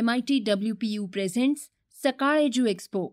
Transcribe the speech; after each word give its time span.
M 0.00 0.10
I 0.10 0.20
T 0.20 0.38
W 0.38 0.74
P 0.74 0.88
U 0.88 1.06
presents 1.06 1.68
Sakal 2.02 2.38
Edu 2.38 2.66
Expo 2.66 3.08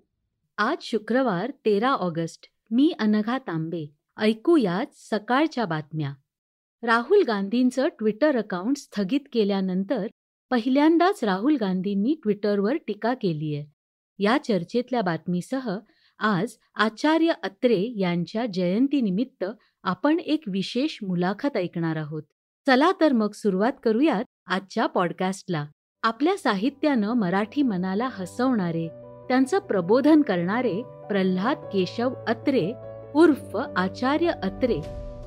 आज 0.58 0.78
शुक्रवार 0.82 1.52
तेरा 1.66 1.90
August. 1.90 2.46
मी 2.72 2.94
अनघा 3.00 3.38
तांबे. 3.38 3.86
ऐकूयात 4.18 4.86
सकाळच्या 4.94 5.66
बातम्या. 5.66 6.14
राहुल 6.84 7.24
गांधींचं 7.28 7.88
ट्विटर 7.88 8.38
अकाउंट 8.38 8.78
स्थगित 8.78 9.20
केल्यानंतर 9.34 10.08
पहिल्यांदाच 10.50 11.24
राहुल 11.24 11.58
गांधींनी 11.62 12.16
ट्विटरवर 12.24 12.76
टीका 12.76 13.14
केली 13.14 13.56
आहे. 13.56 13.66
या 14.20 14.38
चर्चेतल्या 14.44 15.02
बातमीसह 15.02 15.78
आज 16.20 16.54
आचार्य 16.76 17.32
अत्रे 17.44 18.00
यांच्या 18.00 18.46
जयंतीनिमित्त 18.46 19.46
आपण 19.84 20.20
एक 20.20 20.44
विशेष 20.48 20.98
मुलाखत 21.02 21.58
ऐकणार 21.58 21.96
आहोत. 21.96 22.24
चला 22.68 22.92
तर 23.02 23.14
मग 23.14 23.32
सुरुवात 23.32 23.74
करूयात 23.84 24.24
आजच्या 24.46 24.86
पॉडकास्टला 24.86 25.66
आपल्या 26.08 26.38
साहित्यानं 26.38 27.14
मराठी 27.14 27.62
मनाला 27.62 28.08
हसवणारे 28.12 28.88
त्यांचं 29.28 29.60
प्रबोधन 29.60 30.22
करणारे 30.22 30.82
प्रल्हाद 31.10 31.58
केशव 31.74 32.14
अत्रे 32.28 32.72
उर्फ 33.16 33.58
आचार्य 33.76 34.32
अत्रे 34.44 34.78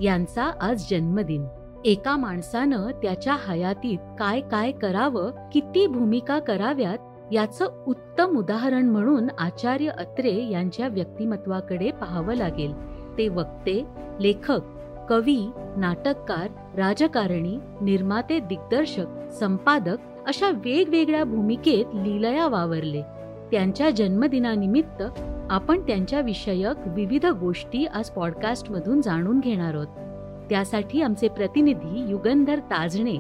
यांचा 0.01 0.51
आज 0.61 0.87
जन्मदिन. 0.91 1.45
एका 1.85 2.17
माणसानं 2.17 2.91
त्याच्या 3.03 3.37
हयातीत 3.47 3.99
काय 4.19 4.41
काय 4.41 4.73
करावं 4.73 5.31
किती 5.53 5.87
भूमिका 5.87 6.39
कराव्यात 6.39 7.33
याचं 7.33 7.85
उत्तम 7.87 8.39
उदाहरण 8.39 8.89
म्हणून 8.89 9.29
आचार्य 9.39 9.89
अत्रे 9.89 10.51
यांच्या 10.51 10.89
व्यक्तिमत्वाकडे 10.89 11.91
पाहावं 11.91 12.35
लागेल. 12.35 12.73
ते 13.19 13.29
वक्ते 13.29 13.83
लेखक 14.21 14.77
कवी 15.09 15.41
नाटककार 15.77 16.49
राजकारणी 16.77 17.59
निर्माते 17.81 18.39
दिग्दर्शक 18.41 19.31
संपादक 19.31 20.10
अशा 20.31 20.51
वेगवेगळ्या 20.51 21.25
भूमिकेत 21.25 21.85
लीलया 21.95 22.49
वावरले. 22.49 23.03
त्यांच्या 23.51 23.91
जन्मदिनानिमित्त 23.91 25.03
आपण 25.51 25.81
त्यांच्या 25.81 26.21
विषयक 26.21 26.77
विविध 26.87 27.27
गोष्टी 27.27 27.87
आज 27.87 28.11
पॉडकास्टमधून 28.11 29.01
जाणून 29.01 29.41
घेणार 29.41 29.75
आहोत. 29.75 29.87
त्यासाठी 30.51 31.03
आमचे 31.03 31.29
प्रतिनिधी 31.29 32.11
युगंधर 32.11 32.59
ताजणे 32.59 33.17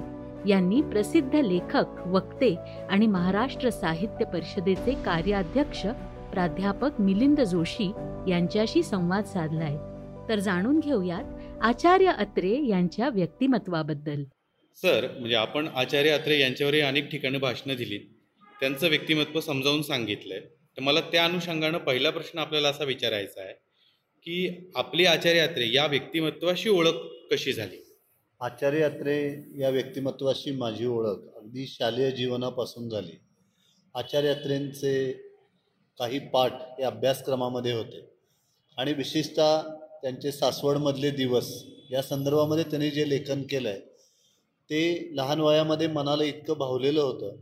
यांनी 0.47 0.83
प्रसिद्ध 0.83 1.36
लेखक 1.36 2.06
वक्ते 2.06 2.55
आणि 2.91 3.06
महाराष्ट्र 3.06 3.70
साहित्य 3.70 4.25
परिषदेचे 4.25 4.92
कार्याध्यक्ष 4.92 5.86
प्राध्यापक 6.33 6.91
मिलिंद 6.98 7.41
जोशी 7.41 7.92
यांच्याशी 8.28 8.83
संवाद 8.83 9.25
साधलाय. 9.25 9.77
तर 10.28 10.38
जाणून 10.38 10.81
घेऊयात 10.81 11.25
आचार्य 11.62 12.06
अत्रे 12.06 12.66
यांच्या 12.66 13.08
व्यक्तिमत्वाबद्दल. 13.08 14.22
सर 14.78 15.06
म्हणजे 15.10 15.34
आपण 15.36 15.68
आचार्य 15.68 16.10
अत्रे 16.10 16.38
यांच्यावरही 16.40 16.80
अनेक 16.80 17.10
ठिकाणी 17.10 17.38
भाषणं 17.38 17.76
दिली. 17.76 17.98
त्यांचं 18.60 18.88
व्यक्तिमत्व 18.88 19.40
समजावून 19.40 19.82
सांगितलं 19.82 20.34
आहे 20.34 20.42
तर 20.76 20.82
मला 20.82 21.00
त्या 21.00 21.24
अनुषंगानं 21.24 21.78
पहिला 21.78 22.10
प्रश्न 22.10 22.38
आपल्याला 22.38 22.68
असा 22.68 22.84
विचारायचा 22.84 23.42
आहे 23.42 23.52
की 24.26 24.70
आपली 24.74 25.04
आचार्य 25.06 25.41
अत्रे 25.41 25.68
या 25.72 25.86
व्यक्तिमत्वाशी 25.86 26.68
ओळख 26.68 26.94
कशी 27.30 27.52
झाली? 27.52 27.76
आचार्य 28.41 28.82
अत्रे 28.82 29.18
या 29.58 29.68
व्यक्तिमत्वाशी 29.70 30.50
माझी 30.50 30.86
ओळख 30.86 31.36
अगदी 31.36 31.66
शालेय 31.66 32.10
जीवनापासून 32.10 32.88
झाली. 32.88 33.16
आचार्य 33.94 34.28
अत्रेंचे 34.28 35.12
काही 36.00 36.18
पाठ 36.28 36.52
हे 36.78 36.84
अभ्यासक्रमामध्ये 36.84 37.72
होते 37.72 38.06
आणि 38.78 38.92
विशेषतः 38.92 39.60
त्यांचे 40.02 40.32
सासवडमधले 40.32 41.10
दिवस 41.10 41.52
या 41.91 42.02
संदर्भामध्ये 42.02 42.64
त्यांनी 42.64 42.91
जे 42.91 43.08
लेखन 43.08 43.42
केलं 43.42 43.68
आहे 43.68 43.80
ते 44.70 45.10
लहान 45.16 45.40
वयामध्ये 45.40 45.86
मनाला 45.86 46.24
इतकं 46.24 46.58
भावलेलं 46.58 47.00
होतं 47.00 47.36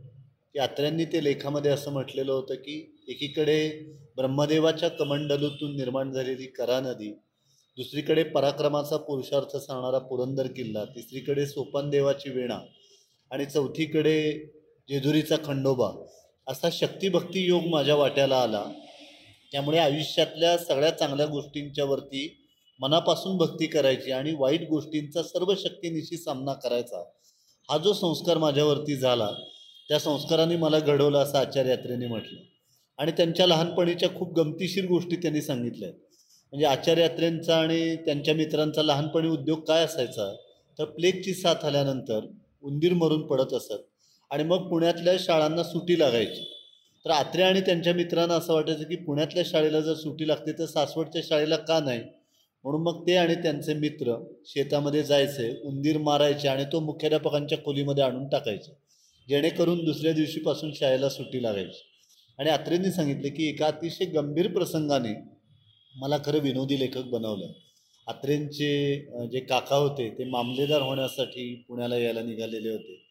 की 0.53 0.59
अत्र्यांनी 0.59 1.05
ते 1.05 1.23
लेखामध्ये 1.23 1.71
असं 1.71 1.91
म्हटलेलं 1.91 2.31
होतं 2.31 2.55
की 2.55 3.03
एकीकडे 3.07 3.69
ब्रह्मदेवाच्या 4.17 4.89
कमंडलूतून 4.89 5.75
निर्माण 5.75 6.11
झालेली 6.11 6.45
करा 6.45 6.79
नदी 6.79 7.09
दुसरीकडे 7.77 8.23
पराक्रमाचा 8.23 8.97
पुरुषार्थ 8.97 9.57
सांगणारा 9.57 9.99
पुरंदर 9.99 10.47
किल्ला 10.47 10.85
तिसरीकडे 10.85 11.45
सोपानदेवाची 11.45 12.29
वेणा 12.29 12.59
आणि 13.31 13.45
चौथीकडे 13.45 14.31
जेजुरीचा 14.89 15.35
खंडोबा 15.45 15.91
असा 16.47 16.69
शक्तिभक्ती 16.71 17.45
योग 17.45 17.63
माझ्या 17.63 17.95
वाट्याला 17.95 18.37
आला. 18.37 18.63
त्यामुळे 19.51 19.77
आयुष्यातल्या 19.77 20.57
सगळ्या 20.57 20.91
चांगल्या 20.91 21.25
गोष्टींच्यावरती 21.25 22.27
मनापासून 22.79 23.37
भक्ती 23.37 23.67
करायची 23.67 24.11
आणि 24.11 24.33
वाईट 24.39 24.67
गोष्टींचा 24.69 25.23
सर्व 25.23 25.53
शक्तीनिशी 25.55 26.17
सामना 26.17 26.53
करायचा. 26.53 27.03
हा 27.69 27.77
जो 27.77 27.93
संस्कार 27.93 28.37
माझ्यावरती 28.37 28.95
झाला 28.95 29.31
त्या 29.89 29.99
संस्काराने 29.99 30.55
मला 30.55 30.79
घडवलं 30.79 31.17
असं 31.19 31.37
आचार्य 31.37 31.69
यात्रेने 31.69 32.07
म्हटलं. 32.07 32.39
आणि 32.97 33.11
त्यांच्या 33.11 33.47
लहानपणीच्या 33.47 34.09
खूप 34.09 34.33
गमतीशीर 34.33 34.85
गोष्टी 34.85 35.15
त्यांनी 35.15 35.41
सांगितल्या. 35.41 35.89
आहेत 35.89 35.99
म्हणजे 36.53 36.65
आचार्य 36.65 37.01
यात्रेंचा 37.01 37.57
आणि 37.57 37.95
त्यांच्या 37.95 38.35
मित्रांचा 38.35 38.83
लहानपणी 38.83 39.27
उद्योग 39.27 39.59
काय 39.59 39.83
असायचा 39.85 40.35
तर 40.79 40.85
प्लेगची 40.85 41.33
साथ 41.33 41.65
आल्यानंतर 41.65 42.19
उंदीर 42.61 42.93
मरून 42.93 43.27
पडत 43.27 43.53
असत 43.53 43.73
आणि 44.31 44.43
मग 44.43 44.69
पुण्यातल्या 44.69 45.13
शाळांना 45.19 45.63
सुटी 45.63 45.99
लागायची. 45.99 46.43
तर 47.05 47.09
आत्रे 47.09 47.43
आणि 47.43 47.61
त्यांच्या 47.61 47.93
मित्रांना 47.93 48.33
असं 48.33 48.53
वाटायचं 48.53 48.83
की 48.83 48.95
पुण्यातल्या 48.95 49.43
शाळेला 49.45 49.79
जर 49.79 49.93
सुटी 49.93 50.27
लागते 50.27 50.51
तर 50.51 50.65
सासवडच्या 50.65 51.21
शाळेला 51.25 51.55
का 51.55 51.79
नाही? 51.79 52.01
म्हणून 52.63 52.81
मग 52.81 53.07
ते 53.07 53.15
आणि 53.15 53.35
त्यांचे 53.35 53.73
मित्र 53.73 54.15
शेतामध्ये 54.45 55.03
जायचे 55.03 55.61
उंदीर 55.63 55.97
मारायचे 55.97 56.47
आणि 56.47 56.63
तो 56.63 56.79
मुख्याध्यापकांच्या 56.79 57.57
खोलीमध्ये 57.65 58.03
आणून 58.03 58.27
टाकायचे. 58.27 58.71
जेणेकरून 59.29 59.85
दुसऱ्या 59.85 60.11
दिवशीपासून 60.13 60.71
शाळेला 60.73 61.09
सुट्टी 61.09 61.43
लागायची. 61.43 61.81
आणि 62.39 62.49
आत्रेंनी 62.49 62.91
सांगितले 62.91 63.29
की 63.29 63.49
एका 63.49 63.67
अतिशय 63.67 64.05
गंभीर 64.05 64.47
प्रसंगाने 64.53 65.13
मला 65.95 66.17
खरं 66.25 66.39
विनोदी 66.39 66.79
लेखक 66.79 67.03
बनवलं. 67.03 67.51
आत्रेंचे 68.07 68.95
जे 69.31 69.39
काका 69.39 69.75
होते 69.75 70.09
ते 70.09 70.23
मामलेदार 70.23 70.81
होण्यासाठी 70.81 71.65
पुण्याला 71.67 71.97
यायला 71.97 72.21
निघालेले 72.21 72.69
होते. 72.69 73.01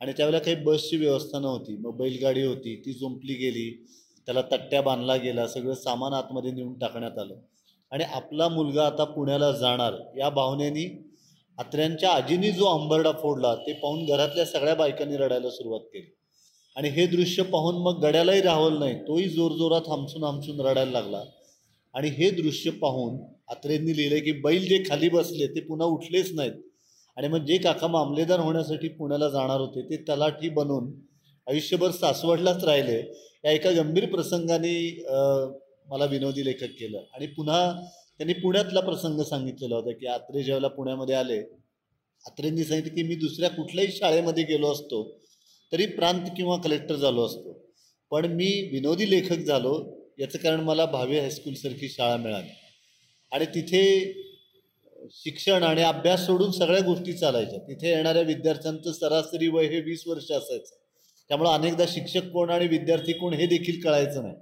आणि 0.00 0.12
त्यावेळेला 0.12 0.44
काही 0.44 0.56
बसची 0.56 0.96
व्यवस्था 0.96 1.38
नव्हती. 1.38 1.76
मग 1.76 1.96
बैलगाडी 1.96 2.42
होती 2.42 2.76
ती 2.76 2.92
जुंपली 2.92 3.34
गेली. 3.34 3.86
त्याला 4.26 4.42
तट्ट्या 4.42 4.82
बांधला 4.82 5.16
गेला. 5.16 5.46
सगळं 5.46 5.74
सामान 5.74 6.12
आतमध्ये 6.12 6.52
नेऊन 6.52 6.78
टाकण्यात 6.78 7.18
आलं. 7.18 7.34
आणि 7.92 8.04
आपला 8.04 8.48
मुलगा 8.48 8.86
आता 8.86 9.04
पुण्याला 9.04 9.50
जाणार 9.52 9.94
या 10.18 10.28
भावनेनी 10.30 10.86
आत्र्यांच्या 11.58 12.10
आजीनी 12.10 12.50
जो 12.50 12.64
अंबरडा 12.66 13.10
फोडला 13.12 13.54
ते 13.54 13.72
पाहून 13.72 14.04
घरातल्या 14.06 14.44
सगळ्या 14.46 14.74
बायकांनी 14.74 15.16
रडायला 15.16 15.50
सुरुवात 15.50 15.80
केली. 15.80 16.10
आणि 16.76 16.88
हे 16.88 17.06
दृश्य 17.06 17.42
पाहून 17.42 17.76
मग 17.82 18.02
गड्यालाही 18.02 18.40
राहवलं 18.42 18.78
नाही 18.80 18.94
तोही 18.94 19.28
जोरजोरात 19.28 19.88
हमसून 19.88 20.24
हमसून 20.24 20.60
रडायला 20.60 20.90
लागला. 20.90 21.22
आणि 21.94 22.08
हे 22.08 22.30
दृश्य 22.30 22.70
पाहून 22.70 23.18
आत्रेंनी 23.50 23.96
लिहिलं 23.96 24.24
की 24.24 24.32
बैल 24.40 24.66
जे 24.68 24.82
खाली 24.88 25.08
बसले 25.08 25.46
ते 25.46 25.60
पुन्हा 25.60 25.86
उठलेच 25.86 26.34
नाहीत. 26.34 26.52
आणि 27.16 27.28
मग 27.28 27.44
जे 27.46 27.58
काका 27.58 27.86
मामलेदार 27.86 28.40
होण्यासाठी 28.40 28.88
पुण्याला 28.88 29.28
जाणार 29.28 29.60
होते 29.60 29.82
ते 29.90 29.96
तलाठी 30.08 30.48
बनून 30.48 30.92
आयुष्यभर 31.46 31.90
सासवडलाच 31.90 32.64
राहिले. 32.64 32.98
या 33.44 33.50
एका 33.50 33.70
गंभीर 33.70 34.06
प्रसंगाने 34.10 34.74
मला 35.86 36.04
विनोदी 36.04 36.44
लेखक 36.44 36.72
केलं. 36.80 37.00
आणि 37.14 37.26
पुन्हा 37.26 37.72
त्यांनी 38.18 38.32
पुण्यातला 38.32 38.80
प्रसंग 38.80 39.20
सांगितलेला 39.20 39.76
होता 39.76 39.92
की 39.92 40.06
आत्रे 40.06 40.42
जेव्हा 40.42 40.68
पुण्यामध्ये 40.68 41.14
आले 41.14 41.38
आत्रेंनी 42.26 42.64
सांगितलं 42.64 42.94
की 42.94 43.02
मी 43.02 43.14
दुसऱ्या 43.14 43.50
कुठल्याही 43.50 43.92
शाळेमध्ये 43.92 44.44
गेलो 44.44 44.72
असतो 44.72 45.20
तरी 45.72 45.86
प्रांत 45.86 46.26
किंवा 46.36 46.56
कलेक्टर 46.56 46.96
झालो 46.96 47.26
असतो. 47.26 47.64
पण 48.10 48.24
मी 48.24 48.68
विनोदी 48.72 49.10
लेखक 49.10 49.38
झालो 49.38 50.04
याचं 50.18 50.38
कारण 50.38 50.60
मला 50.60 50.86
भावे 50.86 51.20
हायस्कूलसारखी 51.20 51.88
शाळा 51.88 52.16
मिळाली. 52.16 52.48
आणि 53.32 53.44
तिथे 53.44 53.82
शिक्षण 55.10 55.62
आणि 55.62 55.82
अभ्यास 55.82 56.26
सोडून 56.26 56.50
सगळ्या 56.50 56.80
गोष्टी 56.80 57.12
चालायच्या. 57.12 57.58
तिथे 57.58 57.88
येणाऱ्या 57.88 58.22
विद्यार्थ्यांचं 58.22 58.92
सरासरी 58.92 59.48
वय 59.48 59.66
हे 59.66 59.80
वीस 59.80 60.04
वर्ष 60.06 60.30
असायचं. 60.32 60.74
त्यामुळं 61.28 61.50
अनेकदा 61.50 61.84
शिक्षक 61.88 62.22
कोण 62.24 62.50
आणि 62.50 62.68
विद्यार्थी 62.68 63.12
कोण 63.12 63.34
हे 63.34 63.46
देखील 63.46 63.80
कळायचं 63.80 64.22
नाही. 64.22 64.34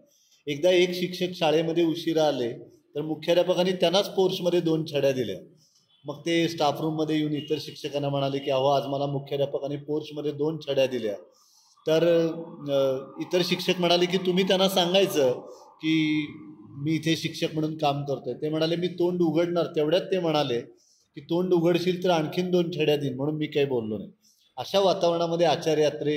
एकदा 0.46 0.70
एक 0.70 0.94
शिक्षक 0.94 1.34
शाळेमध्ये 1.34 1.84
उशिरा 1.84 2.26
आले 2.28 2.52
तर 2.94 3.02
मुख्याध्यापकांनी 3.02 3.72
त्यांनाच 3.72 4.08
पोर्चमध्ये 4.14 4.60
दोन 4.60 4.84
छड्या 4.86 5.12
दिल्या. 5.12 5.36
मग 6.04 6.18
ते 6.26 6.48
स्टाफ 6.48 6.80
रूममध्ये 6.80 7.16
येऊन 7.16 7.34
इतर 7.34 7.58
शिक्षकांना 7.60 8.08
म्हणाले 8.08 8.38
की 8.38 8.50
अहो 8.50 8.68
आज 8.68 8.86
मला 8.86 9.06
मुख्याध्यापकांनी 9.06 9.76
पोर्चमध्ये 9.86 10.32
दोन 10.32 10.58
छड्या 10.66 10.86
दिल्या. 10.86 11.14
तर 11.86 12.04
इतर 13.22 13.42
शिक्षक 13.44 13.80
म्हणाले 13.80 14.06
की 14.06 14.18
तुम्ही 14.26 14.44
त्यांना 14.48 14.68
सांगायचं 14.68 15.40
की 15.82 16.26
मी 16.84 16.94
इथे 16.94 17.14
शिक्षक 17.16 17.54
म्हणून 17.54 17.76
काम 17.78 18.04
करतोय. 18.04 18.34
ते 18.34 18.48
म्हणाले 18.48 18.76
मी 18.76 18.88
तोंड 18.98 19.22
उघडणार. 19.22 19.66
तेवढ्यात 19.76 20.02
ते 20.12 20.18
म्हणाले 20.20 20.60
की 20.60 21.20
तोंड 21.30 21.52
उघडशील 21.52 22.02
तर 22.04 22.10
आणखीन 22.10 22.50
दोन 22.50 22.70
छड्या 22.72 22.96
देईन 22.96 23.16
म्हणून 23.16 23.36
मी 23.36 23.46
काही 23.46 23.66
बोललो 23.66 23.98
नाही. 23.98 24.10
अशा 24.56 24.80
वातावरणामध्ये 24.80 25.46
आचार्य 25.46 25.82
यात्रे 25.82 26.14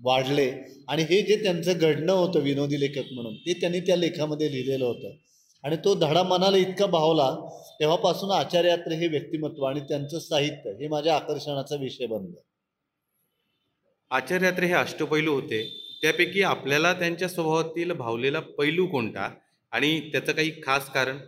वाढले. 0.00 0.52
आणि 0.88 1.02
हे 1.02 1.22
जे 1.22 1.42
त्यांचं 1.42 1.72
घडणं 1.78 2.12
होतं 2.12 2.40
विनोदी 2.40 2.80
लेखक 2.80 3.12
म्हणून 3.12 3.34
ते 3.34 3.52
त्यांनी 3.52 3.80
त्या 3.80 3.96
लेखामध्ये 3.96 4.52
लिहिलेलं 4.52 4.84
होतं. 4.84 5.10
आणि 5.64 5.76
तो 5.76 5.94
धडा 5.94 6.22
मनाला 6.22 6.56
इतका 6.56 6.86
भावला 6.86 7.48
तेव्हापासून 7.80 8.30
आचार्य 8.30 8.68
यात्रे 8.68 8.96
हे 8.96 9.06
व्यक्तिमत्व 9.06 9.64
आणि 9.64 9.80
त्यांचं 9.80 10.18
साहित्य 10.18 10.70
हे 10.70 10.88
माझ्या 10.88 11.16
आकर्षणाचा 11.16 11.76
विषय 11.76 12.06
बनलं. 12.06 12.40
आचार्य 14.10 14.46
अत्रे 14.46 14.66
हे 14.66 14.72
अष्टपैलू 14.72 15.34
होते. 15.34 15.88
त्यापैकी 16.02 16.42
आपल्याला 16.42 16.92
त्यांच्या 16.92 17.28
स्वभावातील 17.28 17.92
भावलेला 17.92 18.40
पैलू 18.40 18.86
कोणता? 18.86 19.34
आणि 19.72 20.00
त्याचं 20.00 20.32
काही 20.32 20.50
खास 20.50 20.90
कारण? 20.92 21.18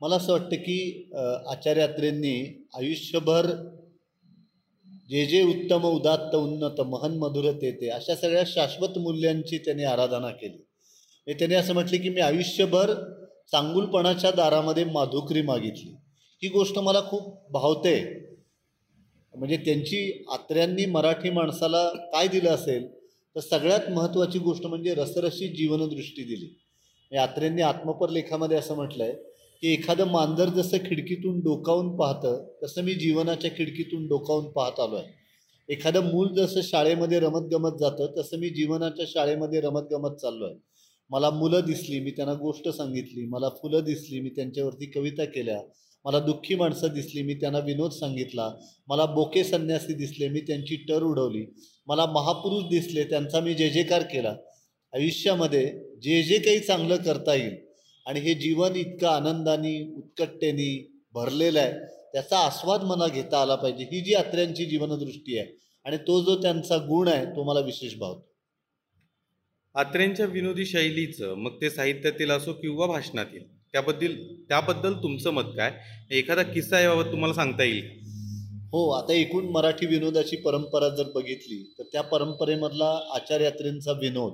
मला 0.00 0.16
असं 0.16 0.32
वाटतं 0.32 0.56
की 0.56 1.10
अ, 1.14 1.20
आचार्य 1.50 1.82
अत्रेंनी 1.82 2.66
आयुष्यभर 2.74 3.46
जे 5.10 5.24
जे 5.26 5.42
उत्तम 5.42 5.84
उदात्त 5.84 6.34
उन्नत 6.34 6.80
महन 6.80 7.16
मधुर 7.18 7.50
ते 7.52 7.70
ते 7.70 7.88
अशा 7.88 8.14
सगळ्या 8.14 8.42
शाश्वत 8.46 8.98
मूल्यांची 8.98 9.58
त्याने 9.58 9.84
आराधना 9.84 10.30
केली. 10.30 10.64
हे 11.26 11.34
त्याने 11.34 11.54
असं 11.54 11.74
म्हटले 11.74 11.98
की 11.98 12.08
मी 12.08 12.20
आयुष्यभर 12.20 12.94
चांगुलपणाच्या 13.52 14.30
दारामध्ये 14.30 14.84
माधुकरी 14.84 15.42
मागितली. 15.42 15.90
ही 16.42 16.48
गोष्ट 16.48 16.78
मला 16.78 17.00
खूप 17.00 17.52
भावते. 17.52 17.94
म्हणजे 19.34 19.56
त्यांची 19.56 20.24
आत्र्यांनी 20.32 20.86
मराठी 20.86 21.30
माणसाला 21.30 21.88
काय 22.12 22.28
दिलं 22.28 22.50
असेल 22.50 22.86
तर 23.36 23.40
सगळ्यात 23.40 23.90
महत्त्वाची 23.90 24.38
गोष्ट 24.38 24.66
म्हणजे 24.66 24.94
रसरशी 24.94 25.48
जीवनदृष्टी 25.48 26.24
दिली. 26.24 27.16
आत्र्यांनी 27.18 27.62
आत्मपर 27.62 28.08
लेखामध्ये 28.08 28.56
असं 28.56 28.74
म्हटलं 28.74 29.04
आहे 29.04 29.12
की 29.64 29.72
एखादं 29.72 30.04
मांजर 30.04 30.48
जसं 30.48 30.78
खिडकीतून 30.78 31.40
डोकावून 31.40 31.96
पाहतं 31.96 32.44
तसं 32.62 32.82
मी 32.82 32.94
जीवनाच्या 32.94 33.50
खिडकीतून 33.50 34.06
डोकावून 34.06 34.52
पाहत 34.52 34.80
आलो 34.80 34.96
आहे 34.96 35.72
एखादं 35.72 36.00
मूल 36.00 36.34
जसं 36.34 36.60
शाळेमध्ये 36.62 37.20
रमतगमत 37.20 37.70
जातं 37.80 38.06
तसं 38.18 38.38
मी 38.38 38.48
जीवनाच्या 38.48 39.04
शाळेमध्ये 39.08 39.60
रमतगमत 39.60 40.16
चाललो 40.16 40.44
आहे 40.44 40.54
मला 41.10 41.30
मुलं 41.30 41.60
दिसली 41.60 42.00
मी 42.00 42.10
त्यांना 42.10 42.34
गोष्ट 42.34 42.68
सांगितली 42.68 43.26
मला 43.26 43.48
फुलं 43.48 43.84
दिसली 43.84 44.20
मी 44.20 44.28
त्यांच्यावरती 44.28 44.86
कविता 44.86 45.24
केल्या 45.24 45.60
मला 46.04 46.18
दुःखी 46.18 46.54
माणसं 46.54 46.88
दिसली 46.88 47.22
मी 47.22 47.34
त्यांना 47.34 47.58
विनोद 47.58 47.90
सांगितला 47.90 48.52
मला 48.88 49.06
बोके 49.06 49.44
संन्यासी 49.44 49.94
दिसले 49.94 50.28
मी 50.28 50.40
त्यांची 50.40 50.76
टर 50.76 51.02
उडवली 51.02 51.46
मला 51.86 52.06
महापुरुष 52.06 52.64
दिसले 52.64 53.04
त्यांचा 53.04 53.40
मी 53.40 53.54
जे 53.54 53.70
जेकार 53.70 54.02
केला. 54.02 54.36
आयुष्यामध्ये 54.92 55.80
जे 56.02 56.22
जे 56.22 56.38
काही 56.38 56.58
चांगलं 56.58 56.96
करता 56.96 57.34
येईल 57.34 57.63
आणि 58.06 58.20
हे 58.20 58.34
जीवन 58.34 58.76
इतकं 58.76 59.08
आनंदाने 59.08 59.74
उत्कटतेने 59.96 60.68
भरलेलं 61.14 61.60
आहे 61.60 61.72
त्याचा 62.12 62.38
आस्वाद 62.38 62.82
मला 62.82 63.06
घेता 63.08 63.40
आला 63.42 63.54
पाहिजे. 63.54 63.84
ही 63.84 64.00
जी 64.00 64.14
आत्र्यांची 64.14 64.64
जीवनदृष्टी 64.64 65.38
आहे 65.38 65.56
आणि 65.86 65.96
तो 65.98 66.20
जो 66.24 66.40
त्यांचा 66.42 66.76
गुण 66.78 67.08
आहे 67.08 67.24
तो 67.26 67.44
मला 67.44 67.60
विशेष 67.60 67.94
भावतो. 67.98 68.26
आत्रेंच्या 69.74 70.26
विनोदी 70.26 70.64
शैलीचं 70.66 71.34
मग 71.34 71.60
ते 71.60 71.70
साहित्यातील 71.70 72.30
असो 72.30 72.52
किंवा 72.52 72.86
भाषणातील 72.86 73.42
त्याबद्दल 73.72 74.14
त्याबद्दल 74.48 74.92
तुमचं 74.94 75.30
मत 75.30 75.44
काय? 75.56 75.72
एखादा 76.10 76.42
किस्सा 76.42 76.80
याबाबत 76.80 77.10
तुम्हाला 77.12 77.34
सांगता 77.34 77.64
येईल? 77.64 77.88
हो 78.72 78.88
आता 78.90 79.12
एकूण 79.12 79.44
मराठी 79.46 79.86
विनोदाची 79.86 80.36
परंपरा 80.36 80.88
जर 80.88 81.10
बघितली 81.14 81.62
तर 81.78 81.84
त्या 81.92 82.02
परंपरेमधला 82.02 82.90
आचार्य 83.14 83.44
यात्रेंचा 83.44 83.92
विनोद 83.92 84.32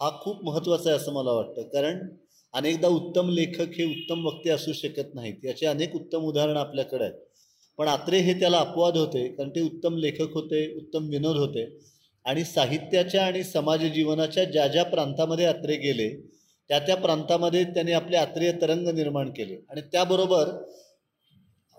हा 0.00 0.10
खूप 0.22 0.44
महत्त्वाचा 0.44 0.90
आहे 0.90 0.98
असं 0.98 1.12
मला 1.12 1.32
वाटतं. 1.32 1.62
कारण 1.62 2.08
अनेकदा 2.54 2.88
उत्तम 2.88 3.28
लेखक 3.30 3.74
हे 3.78 3.84
उत्तम 3.84 4.24
वक्ते 4.26 4.50
असू 4.50 4.72
शकत 4.72 5.14
नाहीत. 5.14 5.44
याचे 5.44 5.66
अनेक 5.66 5.94
उत्तम 5.94 6.22
उदाहरणं 6.22 6.60
आपल्याकडे 6.60 7.04
आहेत. 7.04 7.14
पण 7.78 7.88
आत्रे 7.88 8.18
हे 8.18 8.32
त्याला 8.40 8.58
अपवाद 8.58 8.96
होते 8.96 9.26
कारण 9.28 9.50
ते 9.50 9.60
उत्तम 9.60 9.96
लेखक 9.96 10.32
होते 10.34 10.66
उत्तम 10.76 11.08
विनोद 11.08 11.36
होते. 11.36 11.66
आणि 12.24 12.44
साहित्याच्या 12.44 13.26
आणि 13.26 13.42
समाज 13.44 13.84
जीवनाच्या 13.84 14.44
ज्या 14.44 14.66
ज्या 14.66 14.84
प्रांतामध्ये 14.84 15.46
आत्रे 15.46 15.76
गेले 15.76 16.08
त्या 16.70 16.78
त्या 16.78 16.96
प्रांतामध्ये 16.96 17.64
त्यांनी 17.64 17.92
आपले 17.92 18.16
आत्रेय 18.16 18.52
तरंग 18.52 18.88
निर्माण 18.88 19.30
केले. 19.30 19.56
आणि 19.70 19.80
त्याबरोबर 19.80 20.48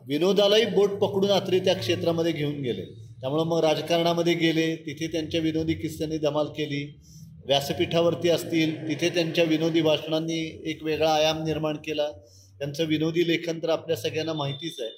विनोदालाही 0.08 0.66
बोट 0.66 0.90
पकडून 0.90 1.30
आत्रे 1.30 1.60
त्या 1.60 1.76
क्षेत्रामध्ये 1.76 2.32
घेऊन 2.32 2.62
गेले. 2.62 2.86
त्यामुळं 3.22 3.44
मग 3.44 3.60
राजकारणामध्ये 3.60 4.34
गेले 4.34 4.76
तिथे 4.76 5.08
त्यांच्या 5.08 5.42
विनोदी 5.42 5.74
किस्त्यांनी 5.74 6.18
धमाल 6.18 6.48
केली. 6.48 7.00
व्यासपीठावरती 7.46 8.30
असतील 8.30 8.88
तिथे 8.88 9.10
त्यांच्या 9.10 9.44
विनोदी 9.44 9.82
भाषणांनी 9.82 10.62
एक 10.66 10.84
वेगळा 10.84 11.12
आयाम 11.12 11.44
निर्माण 11.44 11.78
केला. 11.78 12.12
त्यांचं 12.60 12.86
विनोदी 12.86 13.28
लेखन 13.28 13.60
तर 13.64 13.70
आपल्या 13.70 13.98
सगळ्यांना 13.98 14.34
माहितीच 14.34 14.80
आहे. 14.80 14.90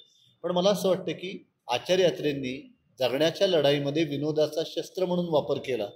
पण 0.42 0.50
मला 0.50 0.70
असं 0.70 0.88
वाटतं 0.88 1.12
की 1.12 1.48
आचार्य 1.68 2.02
यात्रेंनी 2.02 2.76
जगण्याच्या 3.00 3.48
लढाईमध्ये 3.48 4.04
विनोदाचा 4.04 4.62
शस्त्र 4.66 5.04
म्हणून 5.04 5.26
वापर 5.28 5.58
केला. 5.58 5.86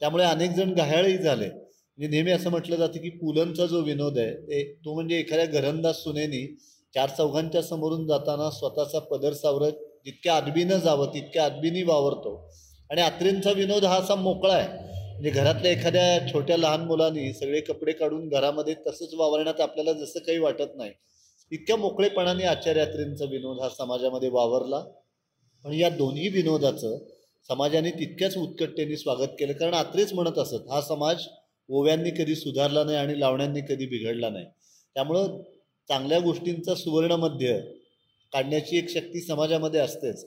त्यामुळे 0.00 0.24
अनेक 0.24 0.50
जण 0.50 0.74
घायाळही 0.74 1.16
झाले. 1.16 1.46
म्हणजे 1.46 2.08
नेहमी 2.08 2.30
असं 2.30 2.50
म्हटलं 2.50 2.76
जातं 2.76 2.98
की 2.98 3.08
पुलंचा 3.08 3.66
जो 3.66 3.80
विनोद 3.80 4.18
आहे 4.18 4.34
ते 4.34 4.72
तो 4.84 4.94
म्हणजे 4.94 5.18
एखाद्या 5.18 5.46
घरंदाज 5.46 5.94
सुनेनी 5.94 6.46
चार 6.94 7.08
चौघांच्या 7.08 7.62
समोरून 7.62 8.06
जाताना 8.06 8.50
स्वतःचा 8.50 8.98
पदर 8.98 9.32
सावरत 9.32 9.72
जितक्या 10.04 10.36
आदबीनं 10.36 10.78
जावं 10.78 11.06
तितक्या 11.06 11.44
आदबीनी 11.44 11.82
वावरतो. 11.82 12.50
आणि 12.90 13.00
आत्रेंचा 13.00 13.50
विनोद 13.50 13.84
हा 13.84 13.96
असा 13.96 14.14
मोकळा 14.14 14.54
आहे. 14.54 14.91
म्हणजे 15.12 15.30
घरातल्या 15.30 15.70
एखाद्या 15.72 16.32
छोट्या 16.32 16.56
लहान 16.56 16.80
मुलांनी 16.80 17.32
सगळे 17.32 17.60
कपडे 17.60 17.92
काढून 17.92 18.28
घरामध्ये 18.28 18.74
तसंच 18.86 19.14
वावरण्यात 19.14 19.60
आपल्याला 19.60 19.92
जसं 19.92 20.20
काही 20.20 20.38
वाटत 20.38 20.76
नाही 20.76 20.92
इतक्या 21.52 21.76
मोकळेपणाने 21.76 22.44
आचार्यात्रींचा 22.44 23.24
विनोद 23.24 23.60
हा 23.60 23.68
समाजामध्ये 23.68 24.28
वावरला. 24.28 24.80
पण 25.64 25.72
या 25.72 25.88
दोन्ही 25.88 26.28
विनोदाचं 26.28 26.96
समाजाने 27.48 27.90
तितक्याच 27.90 28.36
उत्कटतेने 28.36 28.96
स्वागत 28.96 29.34
केलं 29.38 29.52
कारण 29.52 29.74
आत्रेच 29.74 30.12
म्हणत 30.12 30.38
असत 30.38 30.70
हा 30.70 30.80
समाज 30.80 31.26
ओव्यांनी 31.68 32.10
कधी 32.10 32.34
सुधारला 32.34 32.84
नाही 32.84 32.96
आणि 32.96 33.18
लावण्यांनी 33.20 33.60
कधी 33.60 33.86
बिघडला 33.86 34.28
नाही. 34.28 34.46
त्यामुळं 34.96 35.42
चांगल्या 35.88 36.18
गोष्टींचा 36.18 36.74
सुवर्णमध्य 36.74 37.58
काढण्याची 38.32 38.78
एक 38.78 38.90
शक्ती 38.90 39.20
समाजामध्ये 39.20 39.80
असतेच. 39.80 40.24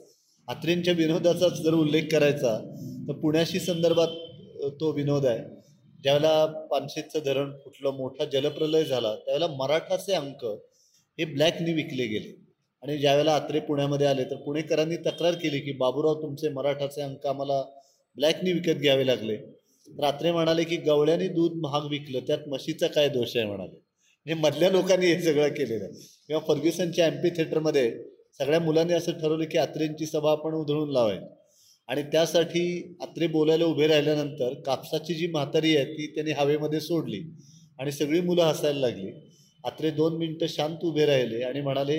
आत्रेंच्या 0.48 0.94
विनोदाचाच 0.94 1.60
जर 1.60 1.74
उल्लेख 1.74 2.02
करायचा 2.12 2.56
तर 3.08 3.12
पुण्याशी 3.12 3.60
संदर्भात 3.60 4.08
तो 4.62 4.92
विनोद 4.92 5.26
आहे. 5.26 5.38
ज्यावेळेला 6.02 6.46
पानशेतचं 6.46 7.18
धरण 7.24 7.50
फुटलं 7.64 7.90
मोठा 7.90 8.24
जलप्रलय 8.24 8.84
झाला 8.84 9.14
त्यावेळेला 9.14 9.46
मराठाचे 9.46 10.12
अंक 10.12 10.44
हे 11.18 11.24
ब्लॅकनी 11.24 11.72
विकले 11.72 12.06
गेले. 12.06 12.46
आणि 12.82 12.98
ज्यावेळेला 12.98 13.34
आत्रे 13.34 13.60
पुण्यामध्ये 13.60 14.06
आले 14.06 14.24
तर 14.24 14.36
पुणेकरांनी 14.36 14.96
तक्रार 14.96 15.32
केली 15.32 15.58
की 15.58 15.72
बाबूराव 15.72 16.22
तुमचे 16.22 16.48
मराठाचे 16.48 17.02
अंक 17.02 17.26
आम्हाला 17.26 17.62
ब्लॅकनी 18.16 18.52
विकत 18.52 18.80
घ्यावे 18.80 19.06
लागले. 19.06 19.36
तर 19.88 20.04
आत्रे 20.04 20.32
म्हणाले 20.32 20.64
की 20.64 20.76
गवळ्याने 20.76 21.28
दूध 21.28 21.52
महाग 21.54 21.82
विकलं 21.90 22.18
त्यात 22.20 22.38
म्हशीचा 22.46 22.86
काय 22.86 23.08
दोष 23.08 23.36
आहे? 23.36 23.46
म्हणाले. 23.46 23.82
म्हणजे 24.26 24.34
मधल्या 24.34 24.70
लोकांनी 24.70 25.06
हे 25.06 25.22
सगळं 25.22 25.48
केलेलं 25.48 25.84
आहे. 25.84 25.92
किंवा 26.26 26.42
फर्ग्युसनच्या 26.48 27.06
एम्पी 27.06 27.30
थिएटरमध्ये 27.30 28.04
सगळ्या 28.38 28.60
मुलांनी 28.60 28.92
असं 28.92 29.12
ठरवलं 29.12 29.44
की 29.44 29.58
आत्रेंची 29.58 30.06
सभा 30.06 30.30
आपण 30.30 30.54
उधळून 30.54 30.90
लावायची. 30.90 31.35
आणि 31.88 32.02
त्यासाठी 32.02 32.96
आत्रे 33.00 33.26
बोलायला 33.26 33.64
उभे 33.64 33.86
राहिल्यानंतर 33.86 34.54
कापसाची 34.60 35.14
जी 35.14 35.26
म्हातारी 35.26 35.76
आहे 35.76 35.84
ती 35.84 36.06
त्यांनी 36.06 36.32
हवेमध्ये 36.32 36.80
सोडली 36.80 37.22
आणि 37.78 37.92
सगळी 37.92 38.20
मुलं 38.20 38.42
हसायला 38.42 38.80
लागली. 38.80 39.10
आत्रे 39.64 39.90
दोन 39.90 40.16
मिनटं 40.16 40.46
शांत 40.48 40.84
उभे 40.84 41.06
राहिले 41.06 41.42
आणि 41.42 41.60
म्हणाले 41.60 41.98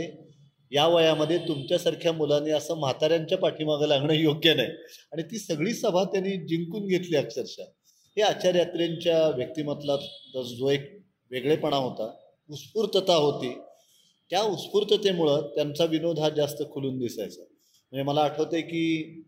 या 0.72 0.88
वयामध्ये 0.88 1.38
तुमच्यासारख्या 1.38 2.12
मुलांनी 2.14 2.52
असं 2.52 2.78
म्हाताऱ्यांच्या 2.80 3.38
पाठीमागं 3.38 3.88
लागणं 3.88 4.14
योग्य 4.14 4.54
नाही. 4.54 4.70
आणि 5.14 5.24
ती 5.24 5.40
सगळी 5.40 5.74
सभा 5.74 6.04
त्यांनी 6.04 6.36
जिंकून 6.48 6.88
घेतली 6.88 7.16
अक्षरशः. 7.16 7.64
हे 8.18 8.22
आचार्य 8.22 8.60
यात्रेंच्या 8.60 9.28
व्यक्तिमत्वाला 9.30 10.44
जो 10.44 10.70
एक 10.70 10.90
वेगळेपणा 11.32 11.78
होता 11.78 12.12
उत्स्फूर्तता 12.50 13.16
होती 13.16 13.54
त्या 14.32 14.42
उत्स्फूर्ततेमुळं 14.42 15.42
त्यांचा 15.56 15.86
विनोद 15.86 16.20
हा 16.20 16.30
जास्त 16.30 16.64
खुलून 16.72 16.98
दिसायचा. 17.00 17.42
म्हणजे 17.42 18.04
मला 18.04 18.22
आठवते 18.22 18.62
की 18.62 19.24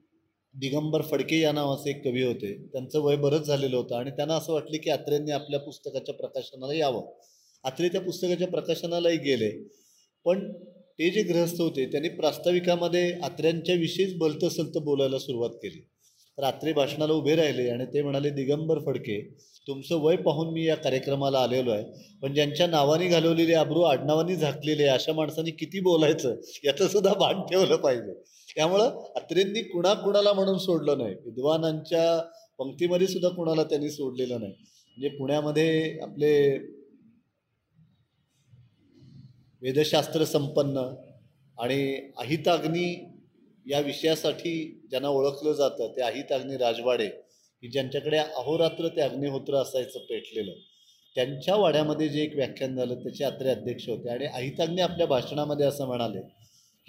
दिगंबर 0.59 1.01
फडके 1.01 1.39
या 1.39 1.51
नावाचे 1.51 1.89
एक 1.89 2.03
कवी 2.03 2.23
होते. 2.23 2.53
त्यांचं 2.71 2.99
वय 2.99 3.15
बरंच 3.15 3.41
झालेलं 3.41 3.77
होतं 3.77 3.95
आणि 3.95 4.11
त्यांना 4.11 4.35
असं 4.35 4.53
वाटलं 4.53 4.77
की 4.83 4.89
आत्रेंनी 4.89 5.31
आपल्या 5.31 5.59
पुस्तकाच्या 5.59 6.15
प्रकाशनाला 6.15 6.73
यावं. 6.73 7.01
आत्रे 7.63 7.89
त्या 7.89 8.01
पुस्तकाच्या 8.01 8.47
प्रकाशनालाही 8.47 9.17
गेले. 9.17 9.67
पण 10.25 10.53
ते 10.99 11.09
जे 11.09 11.23
गृहस्थ 11.23 11.61
होते 11.61 11.85
त्यांनी 11.85 12.09
प्रास्ताविकामध्ये 12.09 13.13
आत्र्यांच्या 13.23 13.75
विषयीच 13.75 14.17
भलतं 14.17 14.49
सलतं 14.49 14.81
बोलायला 14.83 15.19
सुरुवात 15.19 15.49
केली. 15.49 15.87
तर 16.37 16.43
आत्रे 16.43 16.73
भाषणाला 16.73 17.13
उभे 17.13 17.35
राहिले 17.35 17.69
आणि 17.69 17.85
ते 17.85 18.01
म्हणाले 18.01 18.29
दिगंबर 18.29 18.79
फडके 18.85 19.35
तुमचं 19.67 19.95
वय 19.95 20.15
पाहून 20.15 20.53
मी 20.53 20.65
या 20.65 20.75
कार्यक्रमाला 20.75 21.39
आलेलो 21.39 21.71
आहे. 21.71 21.85
पण 22.21 22.33
ज्यांच्या 22.33 22.67
नावाने 22.67 23.07
घालवलेले 23.07 23.53
आब्रू 23.53 23.81
आडनावानी 23.81 24.35
झाकलेले 24.35 24.83
अशा 24.83 25.13
माणसांनी 25.13 25.51
किती 25.51 25.79
बोलायचं? 25.79 26.35
याचं 26.63 26.87
सुद्धा 26.87 27.13
भान 27.13 27.41
ठेवलं 27.41 27.75
पाहिजे. 27.75 28.38
त्यामुळं 28.59 29.11
अत्रेंनी 29.15 29.61
कुणाकुणाला 29.61 30.33
म्हणून 30.33 30.57
सोडलं 30.57 30.97
नाही. 30.97 31.13
विद्वानांच्या 31.13 32.21
पंक्तीमध्ये 32.57 33.07
सुद्धा 33.07 33.29
कुणाला 33.29 33.63
त्यांनी 33.63 33.89
सोडलेलं 33.89 34.39
नाही. 34.39 34.51
म्हणजे 34.51 35.09
पुण्यामध्ये 35.09 35.99
आपले 35.99 36.57
वेदशास्त्र 39.61 40.23
संपन्न 40.23 40.77
आणि 41.57 42.11
अहिताग्नी 42.17 43.15
या 43.65 43.79
विषयासाठी 43.79 44.87
ज्यांना 44.89 45.09
ओळखलं 45.09 45.53
जातं 45.53 45.91
ते 45.97 46.01
अहिताग्नी 46.01 46.57
राजवाडे 46.57 47.07
की 47.07 47.67
ज्यांच्याकडे 47.67 48.17
अहोरात्र 48.17 48.87
ते 48.87 49.01
अग्निहोत्र 49.01 49.55
असायचं 49.55 49.99
पेटलेलं. 49.99 50.51
त्यांच्या 51.15 51.55
वाड्यामध्ये 51.55 52.09
जे 52.09 52.23
एक 52.23 52.35
व्याख्यान 52.35 52.75
झालं 52.75 52.95
त्याचे 52.95 53.23
अत्रे 53.23 53.49
अध्यक्ष 53.49 53.89
होते. 53.89 54.09
आणि 54.09 54.25
अहिताग्नी 54.25 54.81
आपल्या 54.81 55.07
भाषणामध्ये 55.07 55.65
असं 55.65 55.87
म्हणाले 55.87 56.38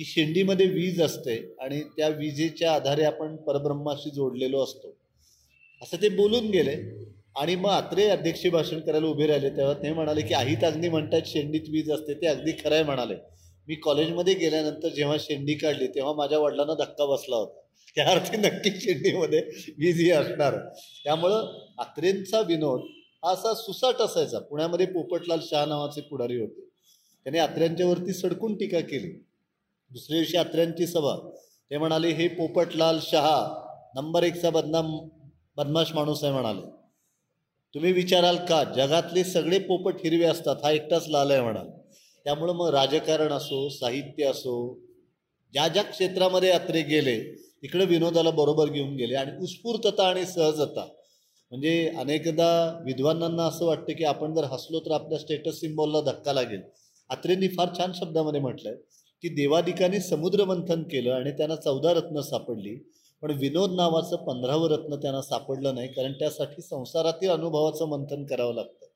की 0.01 0.05
शेंडीमध्ये 0.05 0.67
वीज 0.67 1.03
असते 1.03 1.57
आणि 1.61 1.81
त्या 1.97 2.09
विजेच्या 2.09 2.73
आधारे 2.73 3.05
आपण 3.05 3.37
परब्रह्माशी 3.37 4.11
जोडलेलो 4.11 4.63
असतो. 4.65 4.97
असं 5.83 5.97
ते 6.03 6.09
बोलून 6.09 6.47
गेले 6.47 6.77
आणि 7.37 7.55
मग 7.55 7.71
आत्रे 7.71 8.09
अध्यक्ष 8.09 8.47
भाषण 8.47 8.81
करायला 8.81 9.07
उभे 9.07 9.27
राहिले. 9.27 9.51
तेव्हा 9.51 9.75
ते 9.75 9.93
म्हणाले 9.93 10.23
की 10.23 10.35
आहीत 10.35 10.65
अग्नी 10.65 10.89
म्हणतात 10.89 11.21
शेंडीत 11.27 11.69
वीज 11.71 11.91
असते. 11.91 12.15
ते 12.15 12.27
अगदी 12.27 12.53
खरं 12.53 12.75
आहे 12.75 12.85
म्हणाले. 12.85 13.15
मी 13.69 13.75
कॉलेजमध्ये 13.75 14.35
गेल्यानंतर 14.35 14.89
जेव्हा 14.89 15.17
शेंडी 15.21 15.55
काढली 15.55 15.87
तेव्हा 15.87 16.13
माझ्या 16.13 16.39
वडिलांना 16.39 16.75
धक्का 16.75 17.07
बसला 17.07 17.37
होता. 17.37 17.61
त्या 17.97 18.11
अर्थी 18.11 18.37
नक्की 18.37 18.71
शेंडीमध्ये 18.81 19.41
वीज 19.79 20.01
ही 20.01 20.11
असणार. 20.11 20.57
त्यामुळं 21.05 21.67
आत्रेंचा 21.79 22.41
विनोद 22.41 22.81
हा 23.25 23.33
असा 23.33 23.55
सुसाट 23.55 23.95
असायचा. 23.95 24.39
पुण्यामध्ये 24.39 24.87
पोपटलाल 24.87 25.41
शहा 25.51 25.65
नावाचे 25.65 26.01
पुढारी 26.01 26.41
होते. 26.41 26.69
त्याने 27.25 27.39
आत्र्यांच्यावरती 27.39 28.13
सडकून 28.13 28.55
टीका 28.55 28.81
केली. 28.81 29.30
दुसऱ्या 29.91 30.19
दिवशी 30.19 30.37
अत्र्यांची 30.37 30.87
सभा. 30.87 31.17
ते 31.71 31.79
म्हणाले 31.79 32.09
हे 32.09 32.29
पोपटलाल 32.29 32.99
शहा 33.03 33.39
नंबर 33.95 34.23
एकचा 34.23 34.51
बदनाम 34.51 34.99
बदमाश 35.57 35.93
माणूस 35.95 36.25
आहे 36.25 36.33
म्हणाले. 36.33 36.61
तुम्ही 37.75 37.93
विचाराल 37.93 38.37
का? 38.37 38.63
जगातले 38.65 39.25
सगळे 39.25 39.59
पोपट 39.59 39.95
हिरवे 40.05 40.25
असतात 40.25 40.57
हा 40.65 40.71
एकटाच 40.71 41.09
लाल 41.09 41.31
आहे 41.31 41.41
म्हणाल. 41.41 41.69
त्यामुळं 42.27 42.53
मग 42.53 42.69
राजकारण 42.69 43.33
असो 43.33 43.69
साहित्य 43.69 44.25
असो 44.25 44.55
ज्या 45.53 45.69
ज्या 45.69 45.83
क्षेत्रामध्ये 45.83 46.49
यात्रे 46.49 46.83
गेले 46.83 47.19
तिकडे 47.63 47.85
विनोदाला 47.85 48.31
बरोबर 48.31 48.69
घेऊन 48.69 48.95
गेले 48.97 49.15
आणि 49.15 49.33
उत्स्फूर्तता 49.43 50.09
आणि 50.09 50.25
सहजता. 50.27 50.87
म्हणजे 51.53 51.89
अनेकदा 51.99 52.83
विद्वानांना 52.87 53.45
असं 53.45 53.67
वाटतं 53.67 53.93
की 53.93 54.05
आपण 54.05 54.35
जर 54.35 54.45
हसलो 54.45 54.81
तर 54.81 54.93
आपल्या 54.93 55.19
स्टेटस 55.19 55.61
सिम्बॉलला 55.61 56.01
धक्का 56.01 56.33
लागेल. 56.33 56.61
अत्रेंनी 57.11 57.49
फार 57.49 57.69
छान 57.79 57.93
शब्दामध्ये 57.95 58.41
म्हटलं 58.41 58.69
आहे 58.69 58.79
की 59.23 59.29
देवादिकाने 59.29 60.01
समुद्रमंथन 60.01 60.83
केलं 60.83 61.13
आणि 61.13 61.31
त्यांना 61.31 61.57
चौदा 61.57 61.93
रत्न 61.93 62.21
सापडली. 62.21 62.75
पण 63.23 63.31
विनोद 63.31 63.71
नावाचं 63.71 64.17
पंधरावं 64.17 64.69
रत्न 64.69 64.97
त्यांना 64.97 65.21
सापडलं 65.23 65.75
नाही 65.75 65.89
कारण 65.89 66.13
त्यासाठी 66.13 66.63
संसारातील 66.63 67.31
अनुभवाचं 67.31 67.89
मंथन 67.89 68.25
करावं 68.25 68.55
लागतं. 68.55 68.87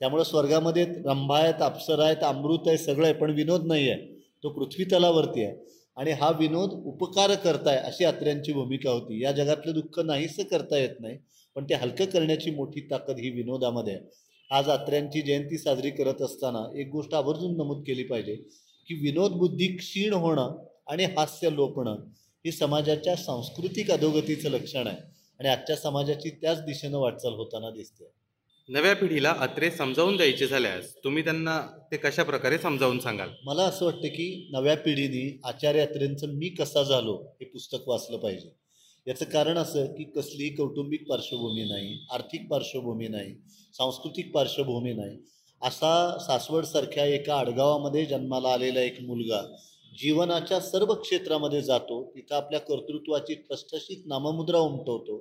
त्यामुळं 0.00 0.24
स्वर्गामध्ये 0.24 0.84
रंभा 0.84 1.38
आहेत 1.38 1.62
अप्सरा 1.62 2.04
आहेत 2.04 2.22
अमृत 2.22 2.68
आहे 2.68 2.76
सगळं 2.78 3.04
आहे 3.04 3.14
पण 3.14 3.30
विनोद 3.30 3.66
नाही 3.66 3.88
आहे. 3.90 4.00
तो 4.42 4.48
पृथ्वी 4.48 4.84
तलावरती 4.84 5.44
आहे. 5.44 5.56
आणि 5.96 6.10
हा 6.10 6.30
विनोद 6.30 6.70
उपकार 6.86 7.34
करताय 7.34 7.76
अशी 7.76 8.04
आत्र्यांची 8.04 8.52
भूमिका 8.52 8.90
होती. 8.90 9.22
या 9.22 9.32
जगातलं 9.32 9.72
दुःख 9.72 10.00
नाहीसं 10.00 10.42
करता 10.42 10.78
येत 10.78 11.00
नाही 11.00 11.18
पण 11.56 11.64
ते 11.64 11.74
हलकं 11.74 12.04
करण्याची 12.04 12.50
मोठी 12.50 12.80
ताकद 12.80 13.18
ही 13.18 13.30
विनोदामध्ये 13.30 13.94
आहे. 13.94 14.02
आज 14.50 14.68
आत्र्यांची 14.68 15.20
जयंती 15.22 15.58
साजरी 15.58 15.90
करत 15.90 16.22
असताना 16.22 16.64
एक 16.80 16.88
गोष्ट 16.90 17.14
आवर्जून 17.14 17.56
नमूद 17.56 17.82
केली 17.86 18.02
पाहिजे. 18.02 18.36
की 18.88 18.94
विनोद 18.94 19.32
बुद्धी 19.32 19.66
क्षीण 19.66 20.12
होणं 20.12 20.64
आणि 20.86 21.04
हास्य 21.04 21.54
लोपणं 21.54 21.96
ही 22.44 22.52
समाजाच्या 22.52 23.16
सांस्कृतिक 23.16 23.90
अधोगतीचं 23.90 24.50
लक्षण 24.50 24.86
आहे. 24.86 24.96
आणि 25.40 25.48
आजच्या 25.48 25.76
समाजाची 25.76 26.30
त्याच 26.30 26.60
दिशेनं 26.60 26.98
वाटचाल 26.98 27.32
होताना 27.32 27.70
दिसते. 27.70 28.04
नव्या 28.68 28.96
पिढीला 28.96 29.30
अत्रे 29.30 29.70
समजावून 29.70 30.16
द्यायचे 30.16 30.46
झाल्यास 30.46 30.94
तुम्ही 31.04 31.24
त्यांना 31.24 31.60
ते 31.92 31.96
कशा 31.96 32.22
प्रकारे 32.22 32.58
समजावून 32.58 32.98
सांगाल? 32.98 33.28
मला 33.44 33.62
असं 33.62 33.84
वाटतं 33.84 34.08
की 34.08 34.48
नव्या 34.52 34.76
पिढीने 34.76 35.40
आचार्य 35.44 35.78
यात्रेंचं 35.78 36.26
मी 36.26 36.48
कसा 36.48 36.82
झालो 36.82 37.16
हे 37.40 37.44
पुस्तक 37.44 37.78
वाचलं 37.86 38.16
पाहिजे. 38.16 38.48
याचं 39.06 39.24
कारण 39.24 39.58
असं 39.58 39.86
की 39.86 40.04
कसली 40.04 40.48
कौटुंबिक 40.48 41.08
पार्श्वभूमी 41.08 41.64
नाही 41.64 42.06
आर्थिक 42.12 42.48
पार्श्वभूमी 42.48 43.08
नाही 43.08 43.34
सांस्कृतिक 43.72 44.32
पार्श्वभूमी 44.32 44.92
नाही. 44.92 45.16
असा 45.64 46.18
सासवडसारख्या 46.18 47.04
एका 47.06 47.34
आडगावामध्ये 47.34 48.06
जन्माला 48.06 48.48
आलेला 48.48 48.80
एक 48.80 49.00
मुलगा 49.02 49.40
जीवनाच्या 49.92 50.60
सर्व 50.60 50.94
क्षेत्रामध्ये 50.94 51.62
जातो. 51.62 52.02
तिथं 52.14 52.34
आपल्या 52.34 52.60
कर्तृत्वाची 52.60 53.34
ठसठशीत 53.34 54.06
नाममुद्रा 54.06 54.58
उमटवतो. 54.58 55.18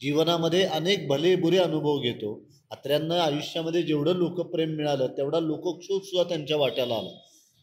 जीवनामध्ये 0.00 0.62
अनेक 0.62 1.06
भले 1.08 1.34
बुरे 1.36 1.58
अनुभव 1.58 1.98
घेतो. 1.98 2.32
अत्र्यांना 2.70 3.22
आयुष्यामध्ये 3.22 3.82
जेवढं 3.82 4.16
लोकप्रेम 4.16 4.70
मिळालं 4.70 5.06
तेवढा 5.06 5.40
लोकक्षोभ 5.40 6.02
सुद्धा 6.02 6.28
त्यांच्या 6.28 6.56
वाट्याला 6.56 6.94
आला. 6.94 7.10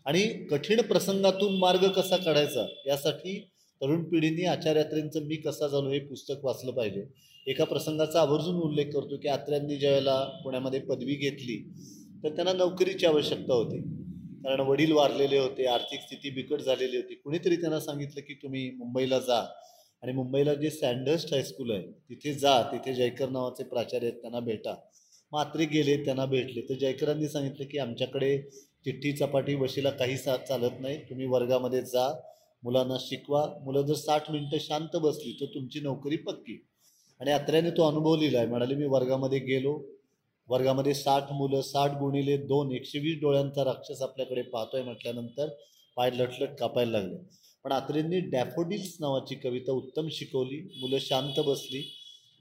आणि 0.06 0.24
कठीण 0.52 0.82
प्रसंगातून 0.82 1.58
मार्ग 1.58 1.88
कसा 1.88 2.18
काढायचा 2.18 2.66
यासाठी 2.88 3.40
तरुण 3.82 4.04
पिढीने 4.04 4.46
आचार्यात्र्यांचं 4.46 5.20
मी 5.20 5.36
कसा 5.36 5.68
झालो 5.68 5.90
हे 5.90 6.00
पुस्तक 6.00 6.46
वाचलं 6.46 6.72
पाहिजे. 6.72 7.04
एका 7.48 7.64
प्रसंगाचा 7.64 8.22
आवर्जून 8.22 8.56
उल्लेख 8.56 8.86
करतो 8.86 9.18
की 9.18 9.28
आत्र्यांनी 9.28 9.78
ज्यावेळेला 9.78 10.24
पुण्यामध्ये 10.44 10.80
पदवी 10.80 11.16
घेतली 11.16 11.58
तर 12.24 12.30
त्यांना 12.30 12.54
नोकरीची 12.54 13.06
आवश्यकता 13.06 13.54
होती. 13.54 13.82
कारण 14.44 14.60
वडील 14.60 14.92
वारलेले 14.92 15.38
होते 15.38 15.66
आर्थिक 15.66 16.00
स्थिती 16.00 16.30
बिकट 16.30 16.62
झालेली 16.62 16.98
होती. 16.98 17.16
कुणीतरी 17.16 17.56
त्यांना 17.56 17.80
सांगितलं 17.80 18.22
की 18.22 18.34
तुम्ही 18.34 18.72
मुंबईला 18.72 19.20
जा. 19.20 19.54
आणि 20.04 20.12
मुंबईला 20.12 20.54
जे 20.54 20.70
सँडर्स्ट 20.70 21.34
हायस्कूल 21.34 21.72
आहे 21.72 21.82
तिथे 21.82 22.34
जा. 22.34 22.64
तिथे 22.64 22.94
जयकर 22.94 23.30
नावाचे 23.30 23.64
प्राचार्य 23.64 24.08
आहेत 24.08 24.22
त्यांना 24.22 24.40
भेटा. 24.40 24.76
मात्रे 25.32 25.66
गेले 25.66 26.06
त्यांना 26.06 26.26
भेटले. 26.26 26.62
तर 26.62 26.74
जयकरांनी 26.74 27.28
सांगितलं 27.28 27.66
की 27.66 27.78
आमच्याकडे 27.78 28.42
चिठ्ठी 28.86 29.12
चपाटी 29.12 29.56
वशीला 29.56 29.90
काही 29.90 30.18
सा 30.18 30.38
चालत 30.38 30.72
नाही. 30.80 30.98
तुम्ही 30.98 31.26
वर्गामध्ये 31.26 31.82
जा. 31.82 32.22
मुलांना 32.64 32.98
शिकवा. 33.00 33.48
मुलं 33.62 33.82
जर 33.82 33.94
साठ 33.94 34.32
मिनटं 34.32 34.58
शांत 34.60 34.96
बसली 34.96 35.38
तर 35.42 35.46
तुमची 35.46 35.80
नोकरी 35.80 36.16
पक्की. 36.16 36.66
आणि 37.20 37.32
अत्र्याने 37.32 37.70
तो 37.70 37.88
अनुभव 37.88 38.16
लिहिला 38.16 38.38
आहे 38.38 38.48
म्हणाले 38.48 38.76
मी 38.76 38.86
वर्गामध्ये 38.86 39.40
गेलो. 39.40 39.97
वर्गामध्ये 40.50 40.94
साठ 40.94 41.32
मुलं 41.32 41.62
साठ 41.62 41.92
गुणिले 41.92 42.38
दोन 42.38 42.72
एकशे 42.72 43.00
वीस 43.00 43.20
डोळ्यांचा 43.22 43.64
राक्षस 43.64 44.02
आपल्याकडे 44.02 44.42
पाहतोय 44.42 44.82
म्हटल्यानंतर 44.82 45.48
पाय 45.96 46.10
लटलट 46.10 46.50
कापायला 46.60 46.92
लागले. 46.92 47.18
पण 47.64 47.72
आत्रेंनी 47.72 48.20
डॅफोडिल्स 48.20 48.98
नावाची 49.00 49.36
कविता 49.36 49.72
उत्तम 49.72 50.08
शिकवली 50.12 50.62
मुलं 50.82 50.98
शांत 51.02 51.40
बसली. 51.40 51.84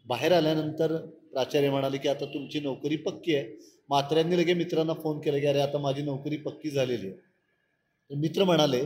बाहेर 0.06 0.32
आल्यानंतर 0.32 0.96
प्राचार्य 1.32 1.70
म्हणाले 1.70 1.98
की 1.98 2.08
आता 2.08 2.24
तुमची 2.24 2.60
नोकरी 2.60 2.96
पक्की 2.96 3.34
आहे. 3.34 3.44
मात्र्यांनी 3.88 4.38
लगे 4.38 4.54
मित्रांना 4.54 4.92
फोन 4.92 5.20
केला 5.20 5.38
की 5.38 5.46
अरे 5.46 5.60
आता 5.60 5.78
माझी 5.78 6.02
नोकरी 6.02 6.36
पक्की 6.36 6.70
झालेली 6.70 7.06
आहे. 7.06 8.16
मित्र 8.16 8.44
म्हणाले 8.44 8.80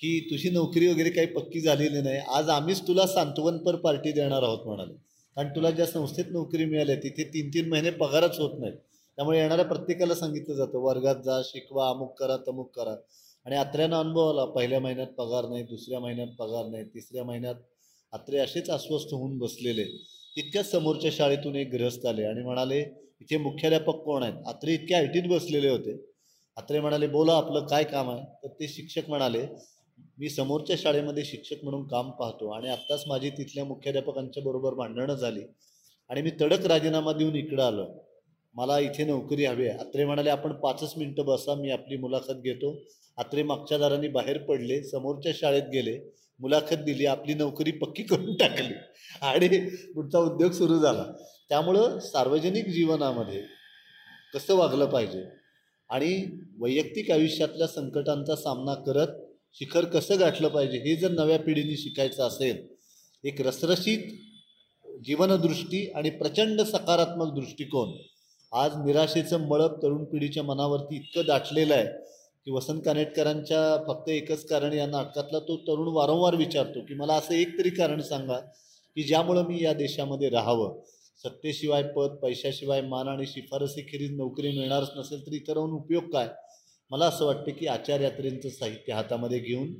की 0.00 0.28
तुझी 0.30 0.50
नोकरी 0.50 0.86
वगैरे 0.86 1.10
काही 1.10 1.26
पक्की 1.26 1.60
झालेली 1.60 2.00
नाही. 2.00 2.18
आज 2.18 2.48
आम्हीच 2.48 2.86
तुला 2.86 3.06
सांत्वनपर 3.06 3.76
पार्टी 3.76 4.12
देणार 4.12 4.42
आहोत 4.42 4.66
म्हणाले. 4.66 5.09
कारण 5.36 5.48
तुला 5.48 5.70
ज्या 5.70 5.86
संस्थेत 5.86 6.24
नोकरी 6.30 6.64
मिळाली 6.64 6.92
आहे 6.92 7.02
तिथे 7.02 7.24
तीन 7.24 7.48
तीन 7.48 7.68
महिने 7.68 7.90
पगारच 7.90 8.38
होत 8.38 8.58
नाहीत. 8.60 8.76
त्यामुळे 9.18 9.38
येणाऱ्या 9.38 9.64
प्रत्येकाला 9.64 10.14
सांगितलं 10.14 10.54
जातं 10.54 10.78
वर्गात 10.78 11.16
जा 11.24 11.40
शिकवा 11.44 11.88
अमुक 11.88 12.18
करा 12.18 12.36
तमुक 12.48 12.70
करा. 12.76 12.94
आणि 13.46 13.56
आत्र्यानं 13.56 13.96
अनुभव 13.96 14.28
आला 14.30 14.44
पहिल्या 14.44 14.80
महिन्यात 14.80 15.06
पगार 15.06 15.48
नाही 15.48 15.62
दुसऱ्या 15.62 16.00
महिन्यात 16.00 16.28
पगार 16.38 16.66
नाही 16.66 16.84
तिसऱ्या 16.84 17.24
महिन्यात 17.24 17.54
आत्रे 18.12 18.38
असेच 18.38 18.70
अस्वस्थ 18.70 19.14
होऊन 19.14 19.38
बसलेले. 19.38 19.84
तितक्याच 20.36 20.70
समोरच्या 20.70 21.10
शाळेतून 21.12 21.56
एक 21.56 21.70
गृहस्थ 21.70 22.06
आले 22.06 22.24
आणि 22.24 22.42
म्हणाले 22.42 22.80
इथे 23.20 23.36
मुख्याध्यापक 23.36 23.94
कोण 23.94 24.22
आहेत? 24.22 24.34
आत्रे 24.46 24.74
इतके 24.74 24.94
आयटीत 24.94 25.22
बसलेले 25.30 25.68
होते. 25.68 25.96
आत्रे 26.56 26.80
म्हणाले 26.80 27.06
बोला 27.06 27.32
आपलं 27.32 27.66
काय 27.66 27.84
काम 27.84 28.10
आहे? 28.10 28.24
तर 28.42 28.48
ते 28.48 28.68
शिक्षक 28.68 29.08
म्हणाले 29.08 29.46
मी 30.18 30.28
समोरच्या 30.28 30.76
शाळेमध्ये 30.78 31.24
शिक्षक 31.24 31.64
म्हणून 31.64 31.86
काम 31.88 32.10
पाहतो 32.10 32.50
आणि 32.50 32.68
आत्ताच 32.68 33.04
माझी 33.08 33.30
तिथल्या 33.30 33.64
मुख्याध्यापकांच्या 33.64 34.42
बरोबर 34.42 34.74
भांडणं 34.74 35.14
झाली 35.14 35.42
आणि 36.10 36.22
मी 36.22 36.30
तडक 36.40 36.66
राजीनामा 36.66 37.12
देऊन 37.12 37.36
इकडं 37.36 37.62
आलो. 37.62 37.86
मला 38.54 38.78
इथे 38.78 39.04
नोकरी 39.04 39.44
हवी 39.44 39.66
आहे. 39.66 39.78
आत्रे 39.78 40.04
म्हणाले 40.04 40.30
आपण 40.30 40.52
पाचच 40.52 40.94
मिनटं 40.96 41.24
बसा 41.24 41.54
मी 41.54 41.70
आपली 41.70 41.96
मुलाखत 41.96 42.40
घेतो. 42.42 42.74
आत्रे 43.18 43.42
मागच्या 43.42 43.78
दारांनी 43.78 44.08
बाहेर 44.08 44.38
पडले 44.38 44.82
समोरच्या 44.82 45.32
शाळेत 45.34 45.68
गेले 45.72 45.98
मुलाखत 46.40 46.82
दिली 46.84 47.06
आपली 47.06 47.34
नोकरी 47.34 47.70
पक्की 47.70 48.02
करून 48.02 48.36
टाकली 48.36 48.74
आणि 49.22 49.48
पुढचा 49.94 50.18
उद्योग 50.18 50.52
सुरू 50.52 50.78
झाला. 50.78 51.04
त्यामुळं 51.48 51.98
सार्वजनिक 51.98 52.68
जीवनामध्ये 52.68 53.42
कसं 54.34 54.56
वागलं 54.56 54.86
पाहिजे 54.86 55.24
आणि 55.90 56.40
वैयक्तिक 56.60 57.10
आयुष्यातल्या 57.10 57.66
संकटांचा 57.66 58.36
सामना 58.36 58.74
करत 58.74 59.19
शिखर 59.54 59.84
कसं 59.84 60.20
गाठलं 60.20 60.48
पाहिजे 60.48 60.78
हे 60.78 60.96
जर 60.96 61.10
नव्या 61.10 61.38
पिढीने 61.38 61.76
शिकायचं 61.76 62.22
असेल 62.22 62.66
एक 63.24 63.40
रसरशीत 63.40 63.98
जीवनदृष्टी 65.04 65.90
आणि 65.94 66.10
प्रचंड 66.10 66.60
सकारात्मक 66.60 67.34
दृष्टिकोन 67.34 67.92
आज 68.52 68.70
निराशेचं 68.76 69.40
मळप 69.40 69.82
तरुण 69.82 70.04
पिढीच्या 70.04 70.42
मनावरती 70.42 70.96
इतकं 70.96 71.22
दाटलेलं 71.26 71.74
आहे 71.74 71.86
की 72.44 72.50
वसंत 72.50 72.80
कानेटकरांच्या 72.84 73.84
फक्त 73.88 74.08
एकच 74.08 74.46
कारण 74.46 74.72
या 74.72 74.86
नाटकातला 74.86 75.38
तो 75.38 75.56
तरुण 75.56 75.88
वारंवार 75.88 76.34
विचारतो 76.34 76.80
की 76.80 76.94
मला 76.94 77.14
असं 77.14 77.34
एक 77.34 77.58
तरी 77.58 77.70
कारण 77.70 78.00
सांगा 78.00 78.38
की 78.96 79.02
ज्यामुळं 79.02 79.46
मी 79.46 79.62
या 79.62 79.72
देशामध्ये 79.72 80.28
राहावं. 80.28 80.80
सत्तेशिवाय 81.24 81.82
पद 81.82 82.08
पैशाशिवाय 82.22 82.80
मान 82.80 83.08
आणि 83.08 83.26
शिफारसीखेरीज 83.26 84.10
नोकरी 84.10 84.58
मिळणारच 84.58 84.90
नसेल 84.96 85.26
तर 85.26 85.32
इतर 85.32 85.52
राहून 85.52 85.70
उपयोग 85.70 86.02
काय? 86.02 86.28
मला 86.90 87.06
असं 87.06 87.26
वाटतं 87.26 87.50
की 87.50 87.66
आचार 87.66 88.00
यात्रेंचं 88.00 88.48
साहित्य 88.48 88.92
हातामध्ये 88.92 89.38
घेऊन 89.38 89.74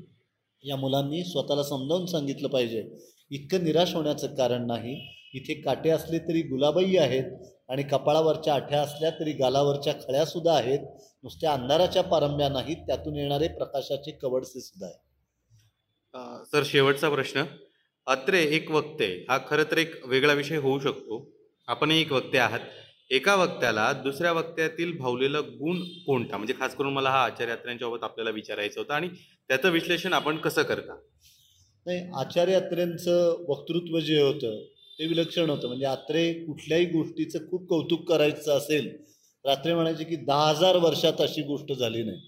या 0.65 0.77
मुलांनी 0.77 1.25
स्वतःला 1.25 1.63
समजावून 1.63 2.07
सांगितलं 2.07 2.49
पाहिजे. 2.49 2.85
इतकं 3.31 3.65
निराश 3.65 3.95
होण्याचं 3.95 4.35
कारण 4.35 4.67
नाही. 4.67 4.95
इथे 5.35 5.55
काटे 5.55 5.91
असले 5.91 6.19
तरी 6.19 6.43
गुलाबही 6.43 6.97
आहेत 6.97 7.25
आणि 7.69 7.83
कपाळावरच्या 7.83 8.55
आठ्या 8.55 8.83
असल्या 8.83 9.11
तरी 9.11 9.33
गालावरच्या 9.33 9.93
खळ्यासुद्धा 9.93 10.53
आहेत. 10.53 10.79
नुसत्या 11.23 11.53
अंधाराच्या 11.53 12.03
पारंब्या 12.03 12.49
नाहीत 12.49 12.77
त्यातून 12.77 13.17
येणारे 13.17 13.49
प्रकाशाचे 13.49 14.11
कवडसे 14.11 14.61
सुद्धा 14.61 14.87
आहेत. 14.87 16.47
सर 16.47 16.63
शेवटचा 16.65 17.09
प्रश्न. 17.09 17.43
अत्रे 18.07 18.43
एक 18.43 18.71
वक्ते 18.71 19.27
हा 19.29 19.39
खरं 19.49 19.65
तर 19.71 19.79
एक 19.79 20.07
वेगळा 20.07 20.33
विषय 20.33 20.57
होऊ 20.57 20.79
शकतो. 20.79 21.33
आपणही 21.69 22.01
एक 22.01 22.13
वक्ते 22.13 22.39
आहात. 22.39 22.61
एका 23.11 23.35
वक्त्याला 23.35 23.93
दुसऱ्या 23.93 24.33
वक्त्यातील 24.33 24.97
भावलेला 24.99 25.41
गुण 25.41 25.81
कोणता? 26.07 26.37
म्हणजे 26.37 26.55
खास 26.59 26.75
करून 26.77 26.93
मला 26.93 27.11
हा 27.11 27.25
आचार्य 27.25 27.55
बाबत 27.81 28.05
आपल्याला 28.05 28.31
विचारायचं 28.31 28.81
होतं 28.81 28.95
आणि 28.95 29.09
त्याचं 29.51 29.71
विश्लेषण 29.71 30.13
आपण 30.13 30.37
कसं 30.37 30.63
करता? 30.63 30.95
नाही 31.87 32.01
आचार्य 32.17 32.59
वक्तृत्व 33.49 33.99
जे 34.01 34.21
होतं 34.21 34.63
ते 34.99 35.07
विलक्षण 35.07 35.51
होतं. 35.51 35.67
म्हणजे 35.67 35.87
आत्रे 35.87 36.33
कुठल्याही 36.47 36.87
गोष्टीचं 36.87 37.49
खूप 37.51 37.69
कौतुक 37.69 38.09
करायचं 38.09 38.57
असेल 38.57 38.89
रात्री 39.45 39.75
म्हणायचे 39.75 40.05
की 40.05 40.17
दहा 40.17 40.49
हजार 40.49 40.77
वर्षात 40.77 41.21
अशी 41.21 41.43
गोष्ट 41.43 41.73
झाली 41.73 42.03
नाही. 42.03 42.21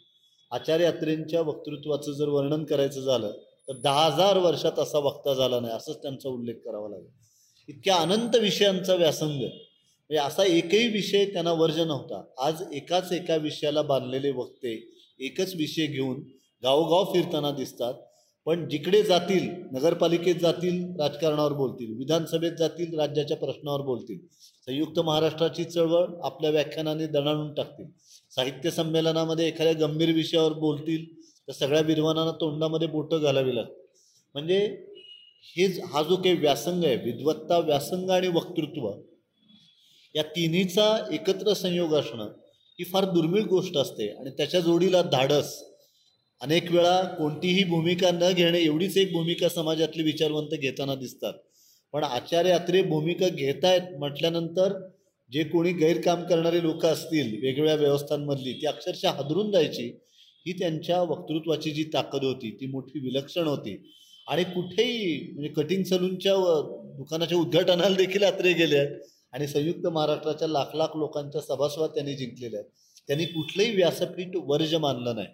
आचार्यात्रेंच्या 0.53 1.41
वक्तृत्वाचं 1.41 2.13
जर 2.13 2.29
वर्णन 2.29 2.65
करायचं 2.65 3.01
झालं 3.01 3.33
तर 3.69 3.77
दहा 3.83 4.05
हजार 4.05 4.39
वर्षात 4.39 4.79
असा 4.79 4.99
वक्ता 4.99 5.35
झाला 5.35 5.61
नाही 5.61 5.75
असंच 5.75 6.03
त्यांचा 6.03 6.29
उल्लेख 6.29 6.55
करावा 6.65 6.89
लागेल. 6.89 7.07
इतक्या 7.69 7.97
अनंत 7.97 8.37
विषयांचा 8.37 8.95
व्यासंग 8.95 9.43
म्हणजे 10.13 10.27
असा 10.27 10.45
एकही 10.47 10.87
विषय 10.89 11.25
त्यांना 11.25 11.53
वर्ज 11.53 11.79
नव्हता. 11.81 12.23
आज 12.39 12.63
एकाच 12.73 13.13
एका 13.13 13.37
विषयाला 13.37 13.83
बांधलेले 13.83 14.31
वक्ते 14.31 14.73
एकच 15.21 15.55
विषय 15.57 15.87
घेऊन 15.87 16.19
गावोगाव 16.63 17.13
फिरताना 17.13 17.51
दिसतात. 17.51 17.95
पण 18.47 18.67
जिकडे 18.69 19.03
जातील 19.03 19.49
नगरपालिकेत 19.73 20.35
जातील 20.35 20.83
राजकारणावर 21.01 21.53
बोलतील 21.53 21.95
विधानसभेत 21.99 22.53
जातील 22.59 22.99
राज्याच्या 22.99 23.37
प्रश्नावर 23.37 23.81
बोलतील 23.81 24.19
संयुक्त 24.69 24.99
महाराष्ट्राची 24.99 25.65
चळवळ 25.65 26.07
आपल्या 26.25 26.51
व्याख्यानाने 26.51 27.07
दणाणून 27.07 27.53
टाकतील 27.55 27.87
साहित्य 28.33 28.71
संमेलनामध्ये 28.71 29.47
एखाद्या 29.49 29.87
गंभीर 29.87 30.13
विषयावर 30.15 30.53
बोलतील 30.59 31.05
तर 31.49 31.53
सगळ्या 31.53 31.83
विद्वानांना 31.83 32.33
तोंडामध्ये 32.33 32.89
बोटं 32.89 33.23
घालावी 33.23 33.55
लागतात 33.55 34.35
म्हणजे 34.35 34.59
हे 35.47 35.67
हा 35.93 36.03
जो 36.03 36.17
काही 36.17 36.37
व्यासंग 36.37 36.85
आहे 36.85 36.97
विद्वत्ता 37.05 37.59
व्यासंग 37.61 38.11
आणि 38.11 38.29
वक्तृत्व 38.29 38.91
या 40.15 40.23
तिन्हीचा 40.23 40.87
एकत्र 41.13 41.53
संयोग 41.53 41.95
असणं 41.95 42.33
ही 42.79 42.85
फार 42.85 43.05
दुर्मिळ 43.05 43.43
गोष्ट 43.43 43.77
असते. 43.77 44.09
आणि 44.09 44.31
त्याच्या 44.31 44.61
जोडीला 44.61 45.03
धाडस 45.03 45.55
अनेक 46.41 46.71
वेळा 46.73 47.03
कोणतीही 47.19 47.65
भूमिका 47.65 48.11
न 48.11 48.33
घेणे 48.33 48.61
एवढीच 48.61 48.97
एक 48.97 49.13
भूमिका 49.13 49.49
समाजातले 49.49 50.03
विचारवंत 50.03 50.55
घेताना 50.55 50.95
दिसतात. 50.95 51.33
पण 51.95 52.05
आचार्य 52.05 52.51
अत्रे 52.51 52.83
भूमिका 52.83 53.29
घेतायत 53.29 53.97
म्हटल्यानंतर 53.99 54.73
जे 55.31 55.43
कोणी 55.45 55.73
गैरकाम 55.73 56.23
करणारे 56.25 56.63
लोक 56.63 56.87
असतील 56.87 57.33
वेगवेगळ्या 57.43 57.75
व्यवस्थांमधली 57.75 58.53
ती 58.53 58.67
अक्षरशः 58.67 59.11
हादरून 59.11 59.51
जायची 59.53 59.87
ही 60.47 60.53
त्यांच्या 60.53 61.01
वक्तृत्वाची 61.03 61.71
जी 61.71 61.85
ताकद 61.95 62.25
होती 62.25 62.51
ती 62.61 62.67
मोठी 62.67 63.01
विलक्षण 63.01 63.47
होती. 63.47 63.77
आणि 64.29 64.45
कुठेही 64.45 65.33
म्हणजे 65.33 65.49
कटिंग 65.49 65.83
सलूनच्या 65.85 66.35
दुकानाच्या 66.97 67.39
उद्घाटनाला 67.39 67.97
देखील 67.97 68.25
अत्रे 68.25 68.53
गेले 68.53 68.79
आहेत. 68.79 69.01
आणि 69.33 69.47
संयुक्त 69.49 69.87
महाराष्ट्राच्या 69.87 70.49
लाख 70.49 70.75
लाख 70.77 70.97
लोकांच्या 70.97 71.41
सभासभा 71.41 71.87
त्यांनी 71.87 72.15
जिंकलेल्या 72.17 72.61
आहेत. 72.61 72.71
त्यांनी 73.09 73.25
कुठलंही 73.25 73.75
व्यासपीठ 73.77 74.37
वर्ज 74.47 74.75
मानलं 74.75 75.15
नाही. 75.15 75.29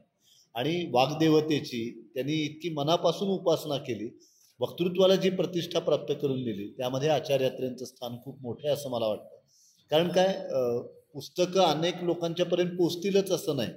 आणि 0.55 0.85
वाग्देवतेची 0.93 2.11
त्यांनी 2.15 2.33
इतकी 2.35 2.69
मनापासून 2.75 3.29
उपासना 3.29 3.77
केली 3.79 4.09
वक्तृत्वाला 4.61 5.15
जी 5.15 5.31
प्रतिष्ठा 5.31 5.79
प्राप्त 5.79 6.13
करून 6.23 6.43
दिली 6.45 6.67
त्यामध्ये 6.79 7.09
आचार्यात्र्यांचं 7.09 7.85
स्थान 7.85 8.17
खूप 8.25 8.41
मोठं 8.43 8.67
आहे 8.67 8.75
असं 8.75 8.91
मला 8.91 9.07
वाटतं. 9.07 9.37
कारण 9.91 10.09
काय 10.09 10.33
पुस्तकं 11.15 11.61
अनेक 11.63 12.03
लोकांच्यापर्यंत 12.05 12.77
पोचतीलच 12.79 13.31
असं 13.31 13.57
नाही. 13.57 13.71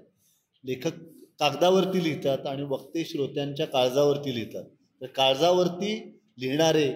लेखक 0.64 0.98
कागदावरती 1.40 2.04
लिहितात 2.04 2.46
आणि 2.48 2.64
वक्ते 2.64 3.04
श्रोत्यांच्या 3.06 3.66
काळजावरती 3.68 4.34
लिहितात. 4.36 4.64
तर 5.02 5.06
काळजावरती 5.06 5.94
लिहिणारे 6.40 6.88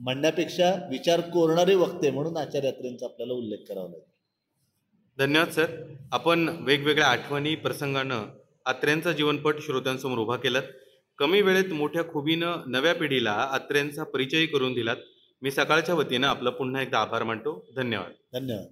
म्हणण्यापेक्षा 0.00 0.86
विचार 0.90 1.20
कोरणारे 1.20 1.74
वक्ते 1.74 2.10
म्हणून 2.10 2.36
आचार्यात्र्यांचा 2.36 3.06
आपल्याला 3.06 3.32
उल्लेख 3.32 3.56
करावा 3.68 3.88
लागेल. 3.88 4.10
धन्यवाद 5.18 5.48
सर. 5.48 5.66
आपण 6.12 6.56
वेगवेगळ्या 6.60 7.06
आठवणी 7.06 7.54
प्रसंगानं 7.54 8.22
आत्र्यांचा 8.66 9.12
जीवनपट 9.12 9.54
श्रोत्यांसमोर 9.60 10.18
उभा 10.18 10.36
केलात. 10.36 10.62
कमी 11.18 11.42
वेळेत 11.42 11.72
मोठ्या 11.72 12.02
खुबीनं 12.02 12.52
नव्या 12.66 12.94
पिढीला 12.94 13.30
आत्र्यांचा 13.30 14.04
परिचय 14.04 14.46
करून 14.46 14.72
दिलात. 14.72 14.96
मी 15.42 15.50
सकाळच्या 15.50 15.94
वतीनं 15.94 16.26
आपलं 16.26 16.50
पुन्हा 16.50 16.82
एकदा 16.82 16.98
आभार 16.98 17.22
मानतो. 17.22 17.66
धन्यवाद. 17.76 18.38
धन्यवाद. 18.38 18.66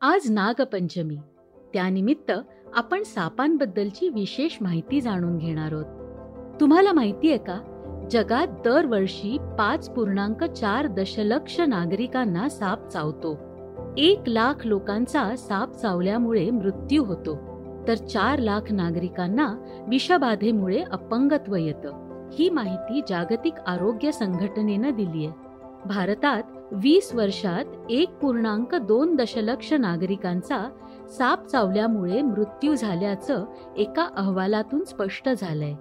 आज 0.00 0.30
नागपंचमी. 0.30 1.16
त्यानिमित्त 1.72 2.32
आपण 2.74 3.02
सापांबद्दलची 3.02 4.08
विशेष 4.08 4.56
माहिती 4.60 5.00
जाणून 5.00 5.38
घेणार 5.38 5.72
आहोत. 5.72 5.86
तुम्हाला 6.60 6.92
माहिती 6.92 7.28
आहे 7.28 7.38
का? 7.38 7.74
जगात 8.10 8.46
दरवर्षी 8.64 9.38
पाच 9.58 9.90
पूर्णांक 9.90 10.44
चार 10.44 10.86
दशलक्ष 10.86 11.60
नागरिकांना 11.60 12.48
साप 12.48 12.88
चावतो. 12.88 13.38
एक 13.96 14.20
लाख 14.26 14.66
लोकांचा 14.66 15.36
साप 15.36 15.72
चावल्यामुळे 15.72 16.50
मृत्यू 16.50 17.04
होतो. 17.04 17.38
तर 17.88 17.94
चार 17.94 18.38
लाख 18.38 18.72
नागरिकांना 18.72 19.54
विषबाधेमुळे 19.88 20.82
अपंगत्व 20.92 21.56
येतं. 21.56 22.28
ही 22.32 22.50
माहिती 22.50 23.00
जागतिक 23.08 23.54
आरोग्य 23.66 24.12
संघटनेनं 24.12 24.90
दिली 24.90 25.26
आहे. 25.26 25.48
भारतात 25.84 26.42
वीस 26.72 27.14
वर्षात 27.14 27.64
एक 27.90 28.18
पूर्णांक 28.18 28.74
दोन 28.74 29.16
दशलक्ष 29.16 29.72
नागरिकांचा 29.72 30.68
साप 31.08 31.46
चावल्यामुळे 31.46 32.22
मृत्यू 32.22 32.74
झाल्याचं 32.74 33.44
एका 33.76 34.08
अहवालातून 34.16 34.84
स्पष्ट 34.84 35.28
झालंय. 35.40 35.74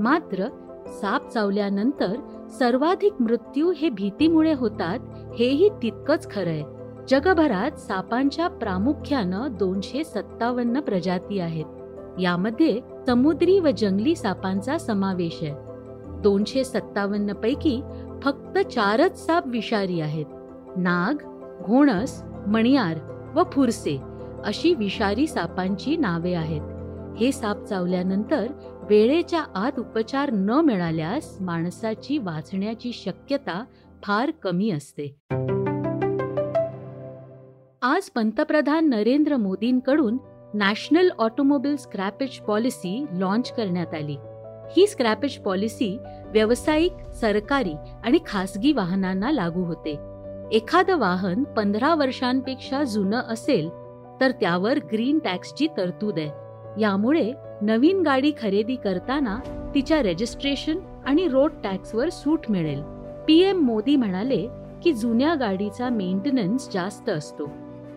मात्र 0.00 0.48
साप 0.86 1.28
चावल्यानंतर 1.28 2.16
सर्वाधिक 2.58 3.12
मृत्यू 3.20 3.72
हे 3.76 3.88
भीतीमुळे 3.88 4.52
होतात 4.52 4.98
हेही 5.38 5.68
तितकंच 5.82 6.30
खरंय. 6.30 6.62
जगभरात 7.08 7.78
सापांच्या 7.78 8.48
प्रामुख्यानं 8.48 9.48
दोनशे 9.50 10.04
सत्तावन्न 10.04 10.80
प्रजाती 10.80 11.38
आहेत. 11.40 11.64
यामध्ये 12.20 12.80
समुद्री 13.06 13.58
व 13.58 13.68
जंगली 13.78 14.16
सापांचा 14.16 14.78
समावेश 14.78 15.38
आहे. 15.42 15.54
दोनशे 16.22 16.64
सत्तावन्न 16.64 17.32
पैकी 17.32 17.82
फक्त 18.22 18.58
चारच 18.58 19.26
साप 19.26 19.46
विषारी 19.46 20.00
आहेत. 20.00 20.26
नाग 20.76 21.14
घोणस 21.62 22.22
मणियार 22.46 22.98
व 23.34 23.42
फुरसे 23.52 24.00
अशी 24.44 24.74
विषारी 24.74 25.26
सापांची 25.26 25.96
नावे 25.96 26.34
आहेत. 26.34 26.62
हे 27.16 27.32
साप 27.32 27.64
चावल्यानंतर 27.64 28.46
वेळेच्या 28.90 29.44
आत 29.54 29.78
उपचार 29.78 30.30
न 30.32 30.50
मिळाल्यास 30.50 31.36
माणसाची 31.40 32.18
वाचण्याची 32.18 32.90
शक्यता 32.94 33.64
फार 34.02 34.30
कमी 34.30 34.70
असते. 34.70 35.16
आज 37.82 38.10
पंतप्रधान 38.10 38.88
Narendra 38.88 39.36
मोदींकडून 39.36 40.18
national 40.54 41.08
automobile 41.18 41.76
scrappage 41.76 42.38
policy 42.38 43.04
launch 43.12 43.52
करण्यात 43.52 43.94
आली. 43.94 44.16
ही 44.76 44.86
स्क्रॅपेज 44.86 45.38
पॉलिसी 45.38 45.98
व्यावसायिक 46.26 46.92
सरकारी 47.14 47.74
आणि 48.04 48.18
खासगी 48.26 48.72
वाहनांना 48.72 49.32
लागू 49.32 49.64
होते. 49.64 49.98
एखादं 50.52 50.98
वाहन 50.98 51.42
पंधरा 51.42 51.94
वर्षांपेक्षा 51.94 52.82
जुनं 52.82 53.20
असेल 53.28 53.68
तर 54.20 54.30
त्यावर 54.30 54.78
ग्रीन 54.92 55.18
टॅक्सची 55.18 55.68
तरतूद 55.76 56.18
आहे. 56.18 56.30
यामुळे 56.80 57.32
नवीन 57.62 58.02
गाडी 58.02 58.32
खरेदी 58.42 58.76
करताना 58.76 59.38
तिच्या 59.74 60.02
रजिस्ट्रेशन 60.02 60.78
आणि 61.06 61.28
रोड 61.28 61.52
टॅक्सवर 61.64 62.08
सूट 62.08 62.40
मिळेल. 62.48 62.82
पीएम 63.26 63.58
मोदी 63.58 63.96
म्हणाले 63.96 64.48
की 64.82 64.92
जुन्या 64.92 65.34
गाडीचा 65.34 65.88
मेंटेनन्स 65.88 66.72
जास्त 66.72 67.08
असतो. 67.08 67.50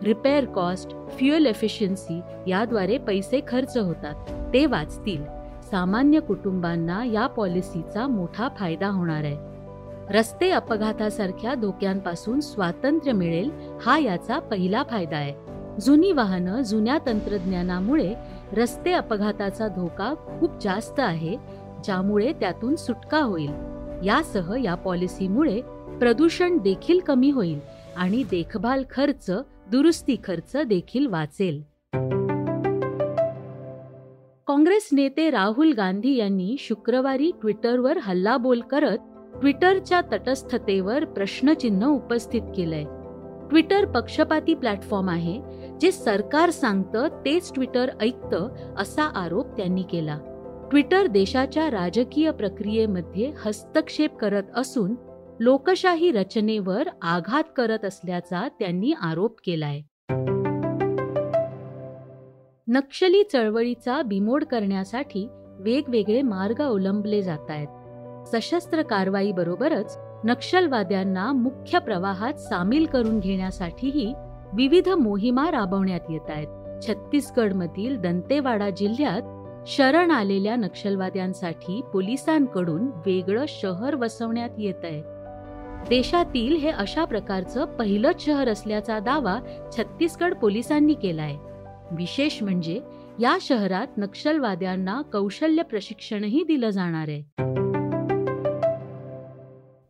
रिपेअर 0.03 0.45
कॉस्ट 0.45 0.89
फ्युएल 0.89 1.45
एफिशियन्सी 1.45 2.21
याद्वारे 2.47 2.97
पैसे 2.97 3.41
खर्च 3.47 3.77
होतात. 3.77 4.15
ते 4.53 4.65
वाचतील. 4.65 5.23
सामान्य 5.71 6.19
कुटुंबांना 6.19 7.05
या 7.05 7.27
पॉलिसीचा 7.27 8.07
मोठा 8.07 8.47
फायदा 8.57 8.87
होणार 8.87 9.23
आहे. 9.23 9.37
रस्ते 10.09 10.49
अपघातासारख्या 10.49 11.53
धोक्यांपासून 11.53 12.39
स्वातंत्र्य 12.39 13.11
मिळेल 13.11 13.51
हा 13.81 13.99
याचा 13.99 14.39
पहिला 14.39 14.83
फायदा 14.83 15.17
आहे. 15.17 15.33
जुनी 15.81 16.11
वाहनं 16.11 16.61
जुन्या 16.61 16.97
तंत्रज्ञानामुळे 17.05 18.13
रस्ते 18.53 18.91
अपघाताचा 18.91 19.67
धोका 19.67 20.13
खूप 20.39 20.51
जास्त 20.61 20.99
आहे 20.99 21.37
ज्यामुळे 21.83 22.33
त्यातून 22.33 22.75
सुटका 22.75 23.19
होईल. 23.19 23.49
यासह 24.03 24.63
या 24.63 24.75
पॉलिसीमुळे 24.75 25.61
प्रदूषण 25.99 26.57
देखील 26.57 26.99
कमी 26.99 27.31
होईल 27.31 27.59
आणि 27.97 28.23
देखभाल 28.23 28.83
खर्च 28.91 29.29
दुरुस्ती 29.71 30.15
खर्च 30.23 30.57
देखील 30.67 31.07
वाचेल. 31.07 31.61
काँग्रेस 34.47 34.89
नेते 34.93 35.29
राहुल 35.29 35.73
गांधी 35.73 36.15
यांनी 36.15 36.55
शुक्रवारी 36.59 37.31
ट्विटरवर 37.41 37.97
हल्लाबोल 37.97 38.61
करत 38.61 38.97
ट्विटरच्या 39.39 40.01
तटस्थतेवर 40.01 41.05
प्रश्नचिन्ह 41.05 41.87
उपस्थित 41.87 42.41
केलंय. 42.55 42.85
ट्विटर 43.49 43.85
पक्षपाती 43.85 44.53
प्लॅटफॉर्म 44.53 45.09
आहे 45.09 45.41
जे 45.81 45.91
सरकार 45.91 46.49
सांगतं 46.49 47.07
तेच 47.07 47.53
ट्विटर 47.53 47.89
ऐकतं 48.01 48.47
असा 48.77 49.03
आरोप 49.03 49.57
त्यांनी 49.57 49.83
केला. 49.83 50.17
ट्विटर 50.71 51.07
देशाच्या 51.07 51.71
राजकीय 51.71 52.31
प्रक्रियेमध्ये 52.31 53.33
हस्तक्षेप 53.45 54.17
करत 54.17 54.43
असून 54.55 54.95
लोकशाही 55.39 56.11
रचनेवर 56.11 56.87
आघात 57.01 57.43
करत 57.57 57.85
असल्याचा 57.85 58.47
त्यांनी 58.59 58.93
आरोप 59.01 59.35
केलाय. 59.45 59.81
नक्षली 62.67 63.23
चळवळीचा 63.23 64.01
बिमोड 64.01 64.43
करण्यासाठी 64.43 65.27
वेगवेगळे 65.59 66.21
मार्ग 66.21 66.61
अवलंबले 66.61 67.21
जात 67.21 67.49
आहेत 67.49 67.67
सशस्त्र 68.27 68.81
कारवाईबरोबरच 68.81 69.97
नक्षलवाद्यांना 70.27 71.31
मुख्य 71.31 71.79
प्रवाहात 71.79 72.33
सामील 72.33 72.85
करून 72.85 73.19
घेण्यासाठीही 73.19 74.13
विविध 74.53 74.89
मोहिमा 74.89 75.51
राबवण्यात 75.51 75.99
येत 76.09 76.29
आहेत. 76.29 76.47
छत्तीसगडमधील 76.87 78.01
दंतेवाडा 78.01 78.69
जिल्ह्यात 78.69 79.21
शरण 79.67 80.11
आलेल्या 80.11 80.55
नक्षलवाद्यांसाठी 80.55 81.81
पोलिसांकडून 81.93 82.87
वेगळं 82.87 83.45
शहर 83.47 83.95
वसवण्यात 83.95 84.49
येत 84.57 84.83
आहे. 84.83 85.01
देशातील 85.89 86.55
हे 86.55 86.69
अशा 86.69 87.05
प्रकारचं 87.05 87.65
पहिलंच 87.65 88.25
शहर 88.25 88.47
असल्याचा 88.47 88.99
दावा 88.99 89.39
छत्तीसगड 89.77 90.33
पोलिसांनी 90.33 90.93
केलाय. 90.93 91.35
विशेष 91.91 92.43
म्हणजे 92.43 92.81
या 93.19 93.37
शहरात 93.41 93.87
नक्षलवाद्यांना 93.97 95.01
कौशल्य 95.01 95.63
प्रशिक्षणही 95.63 96.43
दिलं 96.43 96.69
जाणार 96.69 97.07
आहे. 97.07 97.47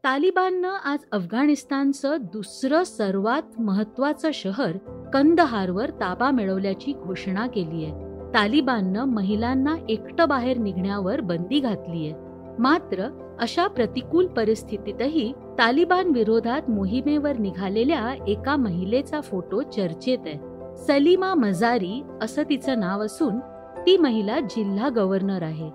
तालिबाननं 0.03 0.69
आज 0.85 0.99
अफगाणिस्तानचं 1.11 2.17
दुसरं 2.21 2.83
सर्वात 2.83 3.59
महत्वाचं 3.61 4.29
शहर 4.33 4.77
कंदहारवर 5.13 5.89
ताबा 5.89 6.31
मिळवल्याची 6.31 6.93
घोषणा 6.93 7.47
केली 7.47 7.85
आहे. 7.85 7.93
तालिबाननं 8.33 9.05
महिलांना 9.05 9.75
एकटं 9.89 10.29
बाहेर 10.29 10.57
निघण्यावर 10.57 11.21
बंदी 11.21 11.59
घातलीय 11.59 12.13
मात्र 12.59 13.07
अशा 13.39 13.67
प्रतिकूल 13.67 14.27
परिस्थितीतही 14.27 15.33
तालिबान 15.59 16.09
विरोधात 16.09 16.69
मोहिमेवर 16.69 17.37
निघालेल्या 17.37 18.13
एका 18.27 18.55
महिलेचा 18.55 19.21
फोटो 19.21 19.61
चर्चेत 19.61 20.19
आहे. 20.25 20.37
सलीमा 20.77 21.33
मजारी 21.33 22.03
असं 22.21 22.43
तिचं 22.43 22.79
नाव 22.79 23.05
असून 23.05 23.39
ती 23.85 23.97
महिला 23.97 24.39
जिल्हा 24.39 24.89
गव्हर्नर 24.89 25.41
आहे. 25.41 25.69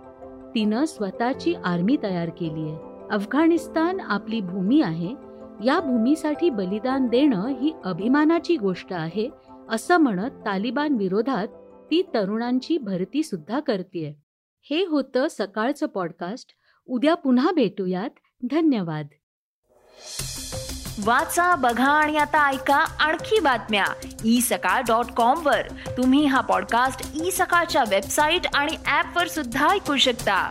तिनं 0.54 0.85
स्वतःची 0.85 1.54
आर्मी 1.64 1.96
तयार 2.02 2.28
केली 2.28 2.70
आहे. 2.70 2.91
अफगाणिस्तान 3.10 4.00
आपली 4.00 4.40
भूमी 4.40 4.82
आहे 4.82 5.10
या 5.64 5.80
भूमीसाठी 5.80 6.50
बलिदान 6.50 7.06
देणं 7.06 7.46
ही 7.46 7.72
अभिमानाची 7.84 8.56
गोष्ट 8.56 8.92
आहे 8.92 9.30
असं 9.70 9.96
म्हणत 9.96 10.30
तालिबान 10.30 10.94
विरोधात 10.94 11.48
ती 11.90 12.02
तरुणांची 12.02 12.78
भरती 12.78 13.22
सुद्धा 13.22 13.60
करते 13.60 14.22
हे 14.70 14.86
होतं 14.86 15.26
सकाळचं 15.30 15.86
पॉडकास्ट. 15.86 16.48
उद्या 16.86 17.14
पुन्हा 17.14 17.52
भेटूयात. 17.52 18.10
धन्यवाद. 18.50 19.06
वाचा 21.04 21.54
बघा 21.54 21.90
आणि 21.90 22.16
आता 22.16 22.50
ऐका 22.50 22.76
आणखी 22.76 23.40
बातम्या. 23.40 23.84
ई 24.24 24.40
सकाळ 24.40 24.82
डॉट 24.82 25.12
कॉम 25.16 25.46
वर. 25.46 25.62
तुम्ही 25.96 26.24
हा 26.24 26.40
पॉडकास्ट 26.40 27.22
ई 27.24 27.30
सकाळच्या 27.30 27.84
वेबसाईट 27.90 28.42
आणि 28.54 28.72
ऍप 28.72 29.16
वर 29.16 29.26
सुद्धा 29.26 29.68
ऐकू 29.68 29.96
शकता. 29.96 30.50